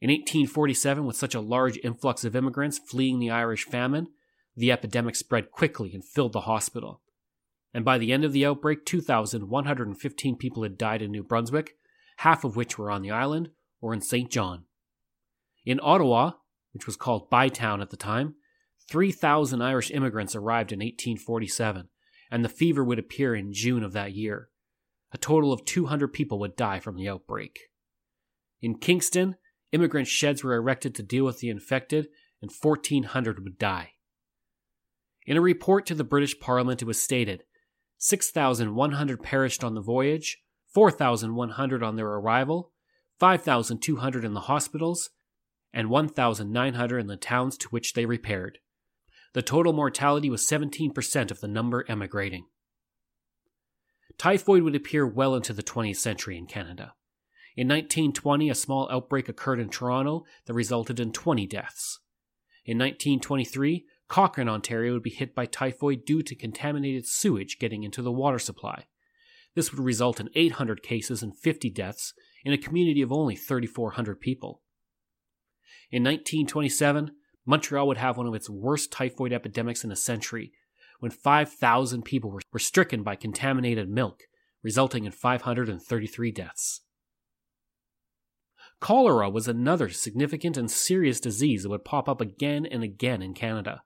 In 0.00 0.10
1847, 0.10 1.04
with 1.04 1.16
such 1.16 1.34
a 1.34 1.40
large 1.40 1.78
influx 1.82 2.24
of 2.24 2.36
immigrants 2.36 2.78
fleeing 2.78 3.18
the 3.18 3.30
Irish 3.30 3.64
famine, 3.64 4.08
the 4.56 4.72
epidemic 4.72 5.16
spread 5.16 5.50
quickly 5.50 5.92
and 5.92 6.04
filled 6.04 6.32
the 6.32 6.42
hospital. 6.42 7.02
And 7.74 7.84
by 7.84 7.98
the 7.98 8.12
end 8.12 8.24
of 8.24 8.32
the 8.32 8.46
outbreak, 8.46 8.86
2,115 8.86 10.36
people 10.36 10.62
had 10.62 10.78
died 10.78 11.02
in 11.02 11.10
New 11.10 11.22
Brunswick, 11.22 11.76
half 12.18 12.44
of 12.44 12.56
which 12.56 12.78
were 12.78 12.90
on 12.90 13.02
the 13.02 13.10
island 13.10 13.50
or 13.80 13.92
in 13.92 14.00
Saint 14.00 14.30
John. 14.30 14.64
In 15.64 15.80
Ottawa, 15.82 16.32
which 16.72 16.86
was 16.86 16.96
called 16.96 17.30
Bytown 17.30 17.82
at 17.82 17.90
the 17.90 17.96
time, 17.96 18.36
3,000 18.88 19.60
Irish 19.60 19.90
immigrants 19.90 20.34
arrived 20.34 20.72
in 20.72 20.78
1847, 20.78 21.88
and 22.30 22.44
the 22.44 22.48
fever 22.48 22.82
would 22.82 22.98
appear 22.98 23.34
in 23.34 23.52
June 23.52 23.82
of 23.82 23.92
that 23.92 24.12
year. 24.14 24.48
A 25.12 25.18
total 25.18 25.52
of 25.52 25.64
200 25.64 26.08
people 26.08 26.38
would 26.38 26.56
die 26.56 26.80
from 26.80 26.96
the 26.96 27.08
outbreak. 27.08 27.58
In 28.60 28.78
Kingston, 28.78 29.36
immigrant 29.72 30.08
sheds 30.08 30.42
were 30.42 30.54
erected 30.54 30.94
to 30.94 31.02
deal 31.02 31.24
with 31.24 31.40
the 31.40 31.50
infected, 31.50 32.08
and 32.40 32.50
1,400 32.50 33.44
would 33.44 33.58
die. 33.58 33.92
In 35.26 35.36
a 35.36 35.42
report 35.42 35.84
to 35.86 35.94
the 35.94 36.04
British 36.04 36.40
Parliament, 36.40 36.80
it 36.80 36.86
was 36.86 37.00
stated 37.00 37.44
6,100 37.98 39.22
perished 39.22 39.62
on 39.62 39.74
the 39.74 39.80
voyage, 39.82 40.38
4,100 40.72 41.82
on 41.82 41.96
their 41.96 42.06
arrival, 42.06 42.72
5,200 43.18 44.24
in 44.24 44.34
the 44.34 44.40
hospitals, 44.40 45.10
and 45.72 45.90
1,900 45.90 46.98
in 46.98 47.06
the 47.06 47.16
towns 47.16 47.58
to 47.58 47.68
which 47.68 47.92
they 47.92 48.06
repaired. 48.06 48.58
The 49.34 49.42
total 49.42 49.72
mortality 49.72 50.30
was 50.30 50.46
17% 50.46 51.30
of 51.30 51.40
the 51.40 51.48
number 51.48 51.84
emigrating. 51.88 52.46
Typhoid 54.16 54.62
would 54.62 54.74
appear 54.74 55.06
well 55.06 55.34
into 55.34 55.52
the 55.52 55.62
20th 55.62 55.96
century 55.96 56.36
in 56.36 56.46
Canada. 56.46 56.94
In 57.56 57.68
1920, 57.68 58.50
a 58.50 58.54
small 58.54 58.88
outbreak 58.90 59.28
occurred 59.28 59.60
in 59.60 59.68
Toronto 59.68 60.24
that 60.46 60.54
resulted 60.54 60.98
in 60.98 61.12
20 61.12 61.46
deaths. 61.46 62.00
In 62.64 62.78
1923, 62.78 63.84
Cochrane, 64.08 64.48
Ontario 64.48 64.94
would 64.94 65.02
be 65.02 65.10
hit 65.10 65.34
by 65.34 65.46
typhoid 65.46 66.04
due 66.04 66.22
to 66.22 66.34
contaminated 66.34 67.06
sewage 67.06 67.58
getting 67.58 67.82
into 67.82 68.02
the 68.02 68.12
water 68.12 68.38
supply. 68.38 68.86
This 69.54 69.72
would 69.72 69.84
result 69.84 70.20
in 70.20 70.30
800 70.34 70.82
cases 70.82 71.22
and 71.22 71.36
50 71.36 71.70
deaths 71.70 72.14
in 72.44 72.52
a 72.52 72.58
community 72.58 73.02
of 73.02 73.12
only 73.12 73.36
3,400 73.36 74.20
people. 74.20 74.62
In 75.90 76.02
1927, 76.02 77.10
Montreal 77.48 77.88
would 77.88 77.96
have 77.96 78.18
one 78.18 78.26
of 78.26 78.34
its 78.34 78.50
worst 78.50 78.92
typhoid 78.92 79.32
epidemics 79.32 79.82
in 79.82 79.90
a 79.90 79.96
century, 79.96 80.52
when 81.00 81.10
5,000 81.10 82.04
people 82.04 82.30
were, 82.30 82.58
stricken 82.58 83.02
by 83.02 83.16
contaminated 83.16 83.88
milk, 83.88 84.24
resulting 84.62 85.06
in 85.06 85.12
533 85.12 86.30
deaths. 86.30 86.82
Cholera 88.80 89.30
was 89.30 89.48
another 89.48 89.88
significant 89.88 90.58
and 90.58 90.70
serious 90.70 91.20
disease 91.20 91.62
that 91.62 91.70
would 91.70 91.86
pop 91.86 92.06
up 92.06 92.20
again 92.20 92.66
and 92.66 92.84
again 92.84 93.22
in 93.22 93.32
Canada. 93.32 93.80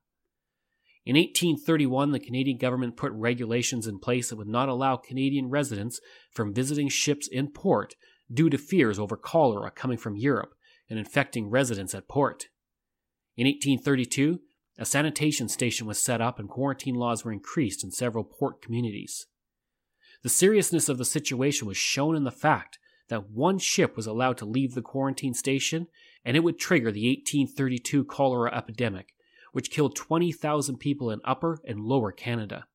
In 1.07 1.15
1831, 1.15 2.11
the 2.11 2.19
Canadian 2.19 2.59
government 2.59 2.97
put 2.97 3.13
regulations 3.13 3.87
in 3.87 4.01
place 4.01 4.31
that 4.31 4.37
would 4.37 4.49
not 4.49 4.69
allow 4.69 4.97
Canadian 4.97 5.51
residents 5.51 6.01
from 6.33 6.53
visiting 6.53 6.89
ships 6.89 7.29
in 7.29 7.53
port 7.53 7.95
due 8.33 8.51
to 8.51 8.59
fears 8.59 8.99
over 8.99 9.17
cholera 9.17 9.71
coming 9.71 9.99
from 9.99 10.17
Europe 10.17 10.55
and 10.91 10.99
infecting 10.99 11.49
residents 11.49 11.95
at 11.95 12.09
port. 12.09 12.49
In 13.37 13.47
1832, 13.47 14.41
a 14.79 14.85
sanitation 14.85 15.49
station 15.49 15.87
was 15.87 16.03
set 16.03 16.21
up 16.21 16.39
and 16.39 16.49
quarantine 16.49 16.95
laws 16.95 17.25
were 17.25 17.33
increased 17.33 17.85
in 17.85 17.91
several 17.91 18.25
port 18.25 18.63
communities. 18.63 19.27
The 20.23 20.29
seriousness 20.29 20.89
of 20.89 20.99
the 20.99 21.05
situation 21.05 21.67
was 21.67 21.77
shown 21.77 22.15
in 22.15 22.25
the 22.25 22.31
fact 22.31 22.79
that 23.09 23.31
one 23.31 23.59
ship 23.59 23.97
was 23.97 24.07
allowed 24.07 24.39
to 24.39 24.45
leave 24.45 24.75
the 24.75 24.83
quarantine 24.83 25.35
station 25.35 25.89
and 26.25 26.37
it 26.37 26.41
would 26.41 26.59
trigger 26.59 26.93
the 26.93 27.09
1832 27.09 28.05
cholera 28.05 28.55
epidemic, 28.55 29.15
which 29.53 29.71
killed 29.71 29.97
20,000 29.97 30.79
people 30.79 31.11
in 31.11 31.21
Upper 31.25 31.59
and 31.67 31.81
Lower 31.81 32.13
Canada. 32.13 32.67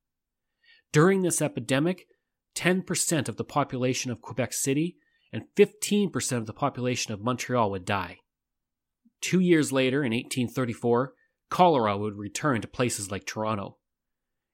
During 0.91 1.21
this 1.21 1.41
epidemic, 1.41 2.07
10% 2.55 3.29
of 3.29 3.37
the 3.37 3.43
population 3.43 4.11
of 4.11 4.21
Quebec 4.21 4.53
City 4.53 4.97
and 5.31 5.43
15% 5.55 6.37
of 6.37 6.45
the 6.45 6.53
population 6.53 7.13
of 7.13 7.21
Montreal 7.21 7.71
would 7.71 7.85
die. 7.85 8.19
Two 9.21 9.39
years 9.39 9.71
later, 9.71 10.03
in 10.03 10.11
1834, 10.11 11.13
cholera 11.49 11.97
would 11.97 12.17
return 12.17 12.61
to 12.61 12.67
places 12.67 13.11
like 13.11 13.25
Toronto. 13.25 13.77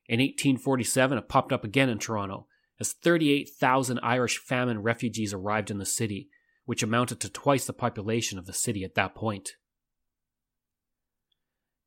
In 0.08 0.20
1847, 0.20 1.18
it 1.18 1.30
popped 1.30 1.52
up 1.52 1.64
again 1.64 1.90
in 1.90 2.00
Toronto 2.00 2.48
as 2.80 2.94
38,000 2.94 4.00
Irish 4.02 4.38
famine 4.38 4.82
refugees 4.82 5.34
arrived 5.34 5.72
in 5.72 5.78
the 5.78 5.86
city, 5.86 6.30
which 6.66 6.84
amounted 6.84 7.20
to 7.20 7.30
twice 7.30 7.66
the 7.66 7.74
population 7.74 8.38
of 8.38 8.46
the 8.46 8.54
city 8.54 8.84
at 8.84 8.96
that 8.96 9.16
point. 9.16 9.52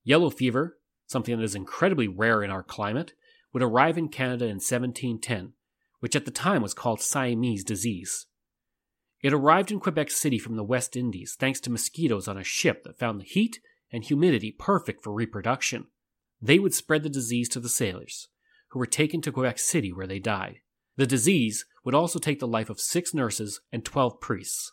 Yellow 0.04 0.30
fever, 0.30 0.78
something 1.06 1.36
that 1.36 1.44
is 1.44 1.54
incredibly 1.54 2.08
rare 2.08 2.42
in 2.42 2.50
our 2.50 2.62
climate, 2.62 3.14
would 3.52 3.62
arrive 3.62 3.98
in 3.98 4.08
Canada 4.08 4.44
in 4.44 4.56
1710, 4.56 5.52
which 6.00 6.14
at 6.14 6.24
the 6.24 6.30
time 6.30 6.62
was 6.62 6.74
called 6.74 7.00
Siamese 7.00 7.64
disease. 7.64 8.26
It 9.22 9.32
arrived 9.32 9.72
in 9.72 9.80
Quebec 9.80 10.10
City 10.10 10.38
from 10.38 10.56
the 10.56 10.64
West 10.64 10.96
Indies 10.96 11.36
thanks 11.38 11.60
to 11.60 11.70
mosquitoes 11.70 12.28
on 12.28 12.36
a 12.36 12.44
ship 12.44 12.84
that 12.84 12.98
found 12.98 13.20
the 13.20 13.24
heat 13.24 13.60
and 13.90 14.04
humidity 14.04 14.52
perfect 14.52 15.02
for 15.02 15.12
reproduction. 15.12 15.86
They 16.40 16.58
would 16.58 16.74
spread 16.74 17.02
the 17.02 17.08
disease 17.08 17.48
to 17.50 17.60
the 17.60 17.68
sailors, 17.68 18.28
who 18.68 18.78
were 18.78 18.86
taken 18.86 19.22
to 19.22 19.32
Quebec 19.32 19.58
City 19.58 19.92
where 19.92 20.06
they 20.06 20.18
died. 20.18 20.60
The 20.96 21.06
disease 21.06 21.64
would 21.84 21.94
also 21.94 22.18
take 22.18 22.40
the 22.40 22.46
life 22.46 22.70
of 22.70 22.80
six 22.80 23.14
nurses 23.14 23.60
and 23.72 23.84
12 23.84 24.20
priests. 24.20 24.72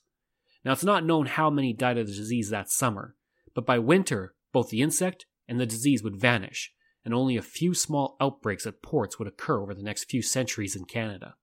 Now, 0.66 0.72
it's 0.72 0.84
not 0.84 1.06
known 1.06 1.26
how 1.26 1.50
many 1.50 1.74
died 1.74 1.98
of 1.98 2.08
the 2.08 2.14
disease 2.14 2.50
that 2.50 2.70
summer, 2.70 3.16
but 3.54 3.66
by 3.66 3.80
winter, 3.80 4.34
both 4.52 4.70
the 4.70 4.82
insect 4.82 5.26
and 5.48 5.60
the 5.60 5.66
disease 5.66 6.04
would 6.04 6.20
vanish, 6.20 6.74
and 7.04 7.14
only 7.14 7.36
a 7.36 7.42
few 7.42 7.74
small 7.74 8.16
outbreaks 8.22 8.66
at 8.66 8.82
ports 8.82 9.20
would 9.20 9.28
occur 9.28 9.62
over 9.62 9.74
the 9.74 9.84
next 9.84 10.10
few 10.10 10.22
centuries 10.22 10.76
in 10.76 10.86
Canada. 10.86 11.36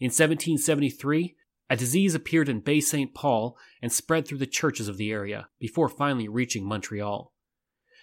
In 0.00 0.06
1773, 0.06 1.36
a 1.70 1.76
disease 1.76 2.14
appeared 2.14 2.48
in 2.48 2.60
Bay 2.60 2.80
St. 2.80 3.14
Paul 3.14 3.58
and 3.82 3.92
spread 3.92 4.26
through 4.26 4.38
the 4.38 4.46
churches 4.46 4.88
of 4.88 4.96
the 4.96 5.10
area 5.10 5.48
before 5.58 5.88
finally 5.88 6.28
reaching 6.28 6.64
Montreal. 6.64 7.32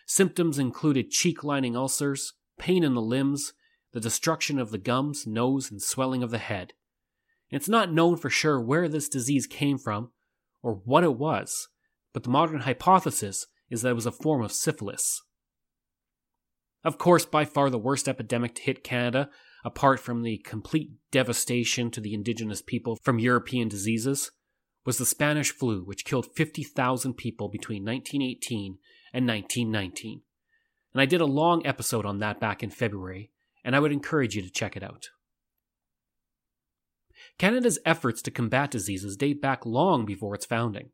Symptoms 0.05 0.59
included 0.59 1.09
cheek 1.09 1.43
lining 1.43 1.75
ulcers, 1.75 2.33
pain 2.59 2.83
in 2.83 2.93
the 2.93 3.01
limbs, 3.01 3.53
the 3.93 3.99
destruction 3.99 4.59
of 4.59 4.71
the 4.71 4.77
gums, 4.77 5.25
nose, 5.25 5.71
and 5.71 5.81
swelling 5.81 6.21
of 6.21 6.31
the 6.31 6.37
head. 6.37 6.73
It's 7.49 7.69
not 7.69 7.91
known 7.91 8.17
for 8.17 8.29
sure 8.29 8.59
where 8.59 8.87
this 8.87 9.09
disease 9.09 9.47
came 9.47 9.77
from 9.77 10.11
or 10.61 10.81
what 10.83 11.03
it 11.03 11.15
was, 11.15 11.69
but 12.13 12.23
the 12.23 12.29
modern 12.29 12.61
hypothesis 12.61 13.47
is 13.69 13.81
that 13.81 13.89
it 13.89 13.95
was 13.95 14.05
a 14.05 14.11
form 14.11 14.43
of 14.43 14.51
syphilis. 14.51 15.21
Of 16.83 16.97
course, 16.97 17.25
by 17.25 17.45
far 17.45 17.69
the 17.69 17.79
worst 17.79 18.07
epidemic 18.07 18.53
to 18.55 18.61
hit 18.61 18.83
Canada 18.83 19.29
apart 19.65 19.99
from 19.99 20.21
the 20.21 20.37
complete 20.37 20.91
devastation 21.11 21.89
to 21.89 21.99
the 21.99 22.13
indigenous 22.13 22.61
people 22.61 22.95
from 23.01 23.17
European 23.17 23.67
diseases, 23.67 24.31
was 24.85 24.99
the 24.99 25.05
Spanish 25.05 25.51
flu, 25.51 25.83
which 25.83 26.05
killed 26.05 26.27
50,000 26.35 27.15
people 27.15 27.49
between 27.49 27.83
1918 27.83 28.77
and 29.11 29.27
1919. 29.27 30.21
And 30.93 31.01
I 31.01 31.07
did 31.07 31.19
a 31.19 31.25
long 31.25 31.65
episode 31.65 32.05
on 32.05 32.19
that 32.19 32.39
back 32.39 32.61
in 32.61 32.69
February, 32.69 33.31
and 33.63 33.75
I 33.75 33.79
would 33.79 33.91
encourage 33.91 34.35
you 34.35 34.43
to 34.43 34.51
check 34.51 34.77
it 34.77 34.83
out. 34.83 35.09
Canada's 37.39 37.79
efforts 37.85 38.21
to 38.21 38.31
combat 38.31 38.69
diseases 38.69 39.17
date 39.17 39.41
back 39.41 39.65
long 39.65 40.05
before 40.05 40.35
its 40.35 40.45
founding. 40.45 40.91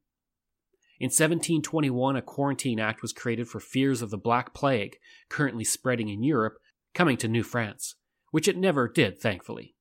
In 0.98 1.08
1721, 1.08 2.16
a 2.16 2.22
Quarantine 2.22 2.80
Act 2.80 3.02
was 3.02 3.12
created 3.12 3.50
for 3.50 3.60
fears 3.60 4.02
of 4.02 4.12
the 4.12 4.18
Black 4.18 4.54
Plague, 4.54 4.96
currently 5.30 5.66
spreading 5.66 6.08
in 6.08 6.24
Europe, 6.24 6.54
coming 6.94 7.18
to 7.18 7.28
New 7.28 7.44
France 7.44 7.96
which 8.32 8.48
it 8.48 8.58
never 8.58 8.88
did, 8.88 9.20
thankfully. 9.20 9.76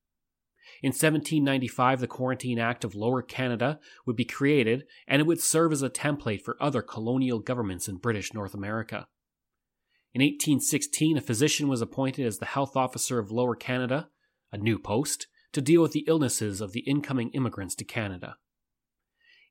In 0.82 0.88
1795, 0.88 2.00
the 2.00 2.06
Quarantine 2.06 2.58
Act 2.58 2.84
of 2.84 2.94
Lower 2.94 3.22
Canada 3.22 3.80
would 4.06 4.16
be 4.16 4.24
created, 4.24 4.84
and 5.06 5.20
it 5.20 5.26
would 5.26 5.40
serve 5.40 5.72
as 5.72 5.82
a 5.82 5.90
template 5.90 6.42
for 6.42 6.62
other 6.62 6.82
colonial 6.82 7.38
governments 7.38 7.88
in 7.88 7.96
British 7.96 8.32
North 8.32 8.54
America. 8.54 9.06
In 10.12 10.22
1816, 10.22 11.18
a 11.18 11.20
physician 11.20 11.68
was 11.68 11.80
appointed 11.80 12.26
as 12.26 12.38
the 12.38 12.46
health 12.46 12.76
officer 12.76 13.18
of 13.18 13.30
Lower 13.30 13.54
Canada, 13.54 14.08
a 14.52 14.58
new 14.58 14.78
post, 14.78 15.26
to 15.52 15.60
deal 15.60 15.82
with 15.82 15.92
the 15.92 16.04
illnesses 16.06 16.60
of 16.60 16.72
the 16.72 16.80
incoming 16.80 17.30
immigrants 17.30 17.74
to 17.76 17.84
Canada. 17.84 18.36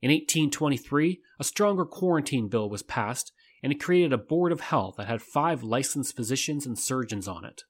In 0.01 0.11
1823, 0.11 1.21
a 1.39 1.43
stronger 1.43 1.85
quarantine 1.85 2.47
bill 2.47 2.69
was 2.69 2.83
passed, 2.83 3.31
and 3.61 3.71
it 3.71 3.81
created 3.81 4.13
a 4.13 4.17
board 4.17 4.51
of 4.51 4.61
health 4.61 4.95
that 4.97 5.07
had 5.07 5.21
five 5.21 5.61
licensed 5.61 6.15
physicians 6.15 6.65
and 6.65 6.79
surgeons 6.79 7.27
on 7.27 7.43
it. 7.43 7.63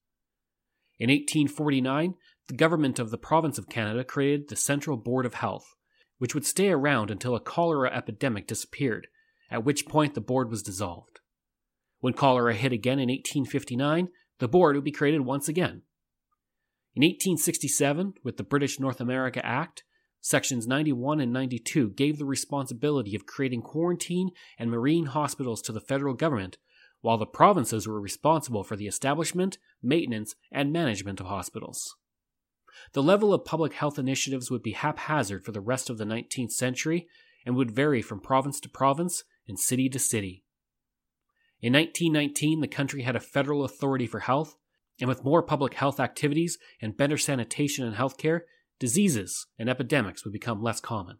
In 1.00 1.10
1849, 1.10 2.16
the 2.48 2.54
government 2.54 3.00
of 3.00 3.10
the 3.10 3.18
province 3.18 3.58
of 3.58 3.70
Canada 3.70 4.04
created 4.04 4.50
the 4.50 4.56
Central 4.58 4.98
Board 4.98 5.26
of 5.26 5.36
Health, 5.36 5.76
which 6.18 6.34
would 6.34 6.46
stay 6.46 6.70
around 6.70 7.10
until 7.10 7.36
a 7.36 7.40
cholera 7.40 7.90
epidemic 7.96 8.48
disappeared, 8.48 9.08
at 9.50 9.64
which 9.64 9.88
point 9.88 10.14
the 10.14 10.22
board 10.22 10.50
was 10.50 10.62
dissolved. 10.62 11.22
When 12.02 12.14
cholera 12.14 12.54
hit 12.54 12.74
again 12.74 13.00
in 13.00 13.08
1859, 13.08 14.10
the 14.40 14.48
board 14.48 14.76
would 14.76 14.84
be 14.84 14.92
created 14.92 15.22
once 15.22 15.48
again. 15.48 15.84
In 16.96 17.04
1867, 17.04 18.16
with 18.24 18.38
the 18.38 18.44
British 18.44 18.80
North 18.80 19.00
America 19.00 19.46
Act, 19.46 19.84
Sections 20.22 20.68
91 20.68 21.22
and 21.22 21.32
92 21.32 21.92
gave 21.92 22.18
the 22.18 22.26
responsibility 22.26 23.16
of 23.16 23.26
creating 23.26 23.62
quarantine 23.62 24.32
and 24.58 24.70
marine 24.70 25.06
hospitals 25.06 25.62
to 25.62 25.72
the 25.72 25.80
federal 25.80 26.14
government 26.14 26.58
while 27.02 27.18
the 27.18 27.26
provinces 27.26 27.88
were 27.88 28.00
responsible 28.00 28.64
for 28.64 28.76
the 28.76 28.88
establishment, 28.88 29.58
maintenance, 29.82 30.36
and 30.52 30.74
management 30.74 31.20
of 31.20 31.28
hospitals. 31.28 31.96
The 32.94 33.04
level 33.04 33.34
of 33.34 33.46
public 33.46 33.74
health 33.74 34.00
initiatives 34.00 34.50
would 34.50 34.64
be 34.64 34.72
haphazard 34.72 35.44
for 35.44 35.52
the 35.52 35.62
rest 35.62 35.90
of 35.90 35.98
the 35.98 36.06
19th 36.06 36.52
century 36.52 37.08
and 37.46 37.56
would 37.56 37.72
vary 37.72 38.02
from 38.02 38.20
province 38.20 38.60
to 38.62 38.70
province 38.70 39.24
and 39.48 39.60
city 39.60 39.90
to 39.90 40.00
city. 40.00 40.44
In 41.62 41.74
1919, 41.74 42.62
the 42.62 42.68
country 42.68 43.02
had 43.02 43.16
a 43.16 43.22
federal 43.22 43.64
authority 43.64 44.08
for 44.08 44.22
health, 44.22 44.56
and 45.00 45.08
with 45.08 45.26
more 45.26 45.44
public 45.44 45.74
health 45.74 46.00
activities 46.00 46.58
and 46.82 46.96
better 46.96 47.18
sanitation 47.18 47.86
and 47.86 47.96
healthcare, 47.96 48.42
diseases 48.80 49.48
and 49.58 49.70
epidemics 49.70 50.24
would 50.24 50.34
become 50.34 50.64
less 50.64 50.80
common. 50.80 51.18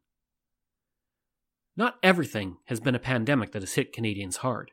Not 1.76 1.98
everything 2.04 2.58
has 2.66 2.80
been 2.80 2.96
a 2.96 3.00
pandemic 3.00 3.52
that 3.52 3.62
has 3.62 3.74
hit 3.74 3.94
Canadians 3.94 4.38
hard. 4.38 4.72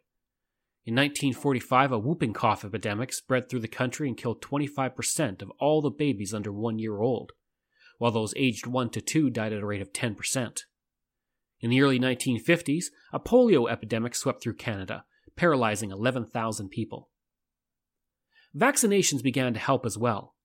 In 0.86 0.94
1945, 0.94 1.90
a 1.90 1.98
whooping 1.98 2.32
cough 2.32 2.64
epidemic 2.64 3.12
spread 3.12 3.48
through 3.48 3.58
the 3.58 3.66
country 3.66 4.06
and 4.06 4.16
killed 4.16 4.40
25% 4.40 5.42
of 5.42 5.50
all 5.58 5.82
the 5.82 5.90
babies 5.90 6.32
under 6.32 6.52
one 6.52 6.78
year 6.78 7.00
old, 7.00 7.32
while 7.98 8.12
those 8.12 8.32
aged 8.36 8.68
1 8.68 8.90
to 8.90 9.00
2 9.00 9.30
died 9.30 9.52
at 9.52 9.62
a 9.62 9.66
rate 9.66 9.82
of 9.82 9.92
10%. 9.92 10.60
In 11.60 11.70
the 11.70 11.82
early 11.82 11.98
1950s, 11.98 12.84
a 13.12 13.18
polio 13.18 13.68
epidemic 13.68 14.14
swept 14.14 14.40
through 14.40 14.54
Canada, 14.54 15.04
paralyzing 15.34 15.90
11,000 15.90 16.68
people. 16.68 17.10
Vaccinations 18.56 19.24
began 19.24 19.54
to 19.54 19.60
help 19.60 19.84
as 19.84 19.98
well. 19.98 20.36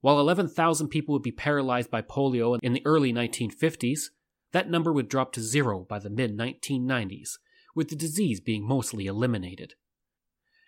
While 0.00 0.18
11,000 0.18 0.88
people 0.88 1.12
would 1.12 1.22
be 1.22 1.30
paralyzed 1.30 1.90
by 1.90 2.02
polio 2.02 2.58
in 2.64 2.72
the 2.72 2.82
early 2.84 3.12
1950s, 3.12 4.06
that 4.50 4.68
number 4.68 4.92
would 4.92 5.08
drop 5.08 5.32
to 5.34 5.40
zero 5.40 5.86
by 5.88 6.00
the 6.00 6.10
mid 6.10 6.36
1990s, 6.36 7.38
with 7.78 7.88
the 7.88 7.96
disease 7.96 8.40
being 8.40 8.66
mostly 8.66 9.06
eliminated. 9.06 9.74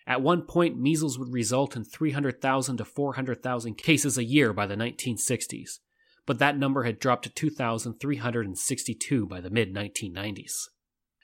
At 0.07 0.23
one 0.23 0.43
point, 0.43 0.79
measles 0.79 1.19
would 1.19 1.33
result 1.33 1.75
in 1.75 1.85
300,000 1.85 2.77
to 2.77 2.85
400,000 2.85 3.75
cases 3.77 4.17
a 4.17 4.25
year 4.25 4.53
by 4.53 4.67
the 4.67 4.77
1960s, 4.77 5.81
but 6.25 6.39
that 6.39 6.57
number 6.57 6.85
had 6.85 7.01
dropped 7.01 7.25
to 7.25 7.31
2,362 7.31 9.27
by 9.27 9.41
the 9.41 9.51
mid 9.51 9.75
1990s. 9.75 10.53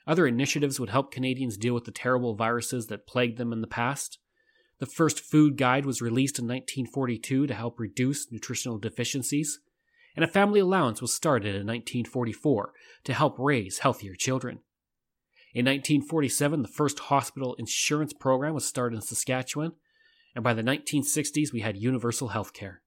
Other 0.05 0.27
initiatives 0.27 0.77
would 0.77 0.89
help 0.89 1.09
Canadians 1.09 1.57
deal 1.57 1.73
with 1.73 1.85
the 1.85 1.91
terrible 1.91 2.35
viruses 2.35 2.87
that 2.87 3.07
plagued 3.07 3.37
them 3.37 3.53
in 3.53 3.61
the 3.61 3.67
past. 3.67 4.19
The 4.79 4.85
first 4.85 5.21
food 5.21 5.57
guide 5.57 5.85
was 5.85 6.01
released 6.01 6.37
in 6.37 6.45
1942 6.45 7.47
to 7.47 7.53
help 7.53 7.79
reduce 7.79 8.29
nutritional 8.29 8.77
deficiencies, 8.77 9.59
and 10.17 10.25
a 10.25 10.27
family 10.27 10.59
allowance 10.59 11.01
was 11.01 11.13
started 11.13 11.55
in 11.55 11.65
1944 11.65 12.73
to 13.05 13.13
help 13.13 13.39
raise 13.39 13.79
healthier 13.79 14.13
children. 14.13 14.59
In 15.53 15.65
1947, 15.65 16.61
the 16.61 16.67
first 16.67 16.99
hospital 16.99 17.55
insurance 17.55 18.13
program 18.13 18.53
was 18.53 18.65
started 18.65 18.97
in 18.97 19.01
Saskatchewan, 19.01 19.73
and 20.35 20.43
by 20.43 20.53
the 20.53 20.61
1960s, 20.61 21.51
we 21.51 21.61
had 21.61 21.77
universal 21.77 22.29
health 22.29 22.53
care. 22.53 22.81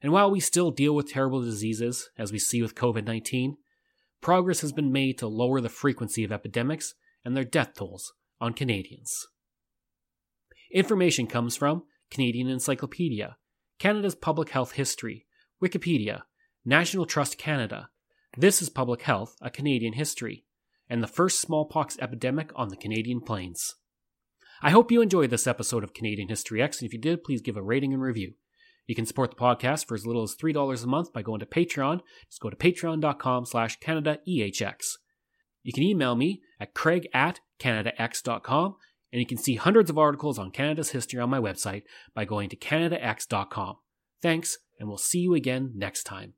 And 0.00 0.12
while 0.12 0.30
we 0.30 0.40
still 0.40 0.70
deal 0.70 0.94
with 0.94 1.10
terrible 1.10 1.42
diseases, 1.42 2.10
as 2.16 2.30
we 2.30 2.38
see 2.38 2.62
with 2.62 2.74
COVID 2.74 3.04
19, 3.04 3.56
progress 4.20 4.60
has 4.60 4.72
been 4.72 4.92
made 4.92 5.18
to 5.18 5.26
lower 5.26 5.60
the 5.60 5.68
frequency 5.68 6.24
of 6.24 6.32
epidemics 6.32 6.94
and 7.24 7.36
their 7.36 7.44
death 7.44 7.74
tolls 7.74 8.12
on 8.40 8.52
Canadians. 8.52 9.26
Information 10.72 11.26
comes 11.26 11.56
from 11.56 11.84
Canadian 12.10 12.48
Encyclopedia, 12.48 13.36
Canada's 13.78 14.14
Public 14.14 14.50
Health 14.50 14.72
History, 14.72 15.26
Wikipedia, 15.62 16.22
National 16.64 17.06
Trust 17.06 17.38
Canada, 17.38 17.90
This 18.36 18.60
is 18.60 18.68
Public 18.68 19.02
Health, 19.02 19.36
a 19.40 19.50
Canadian 19.50 19.94
History, 19.94 20.44
and 20.88 21.02
the 21.02 21.06
first 21.08 21.40
smallpox 21.40 21.98
epidemic 21.98 22.50
on 22.54 22.68
the 22.68 22.76
Canadian 22.76 23.20
plains. 23.20 23.74
I 24.62 24.70
hope 24.70 24.90
you 24.90 25.02
enjoyed 25.02 25.30
this 25.30 25.46
episode 25.46 25.84
of 25.84 25.94
Canadian 25.94 26.28
History 26.28 26.62
X, 26.62 26.80
and 26.80 26.86
if 26.86 26.92
you 26.92 27.00
did, 27.00 27.24
please 27.24 27.42
give 27.42 27.56
a 27.56 27.62
rating 27.62 27.92
and 27.92 28.02
review. 28.02 28.34
You 28.86 28.94
can 28.94 29.06
support 29.06 29.30
the 29.30 29.36
podcast 29.36 29.86
for 29.86 29.94
as 29.94 30.06
little 30.06 30.22
as 30.22 30.36
$3 30.36 30.84
a 30.84 30.86
month 30.86 31.12
by 31.12 31.22
going 31.22 31.40
to 31.40 31.46
Patreon. 31.46 32.00
Just 32.28 32.40
go 32.40 32.50
to 32.50 32.56
patreon.com 32.56 33.46
slash 33.46 33.78
CanadaEHX. 33.78 34.96
You 35.62 35.72
can 35.72 35.82
email 35.82 36.14
me 36.14 36.42
at 36.60 36.74
craig 36.74 37.08
at 37.14 37.40
canadax.com, 37.58 38.76
and 39.12 39.20
you 39.20 39.26
can 39.26 39.38
see 39.38 39.56
hundreds 39.56 39.88
of 39.90 39.98
articles 39.98 40.38
on 40.38 40.50
Canada's 40.50 40.90
history 40.90 41.20
on 41.20 41.30
my 41.30 41.38
website 41.38 41.82
by 42.14 42.24
going 42.24 42.50
to 42.50 42.56
canadax.com. 42.56 43.76
Thanks, 44.22 44.58
and 44.78 44.88
we'll 44.88 44.98
see 44.98 45.20
you 45.20 45.34
again 45.34 45.72
next 45.74 46.04
time. 46.04 46.34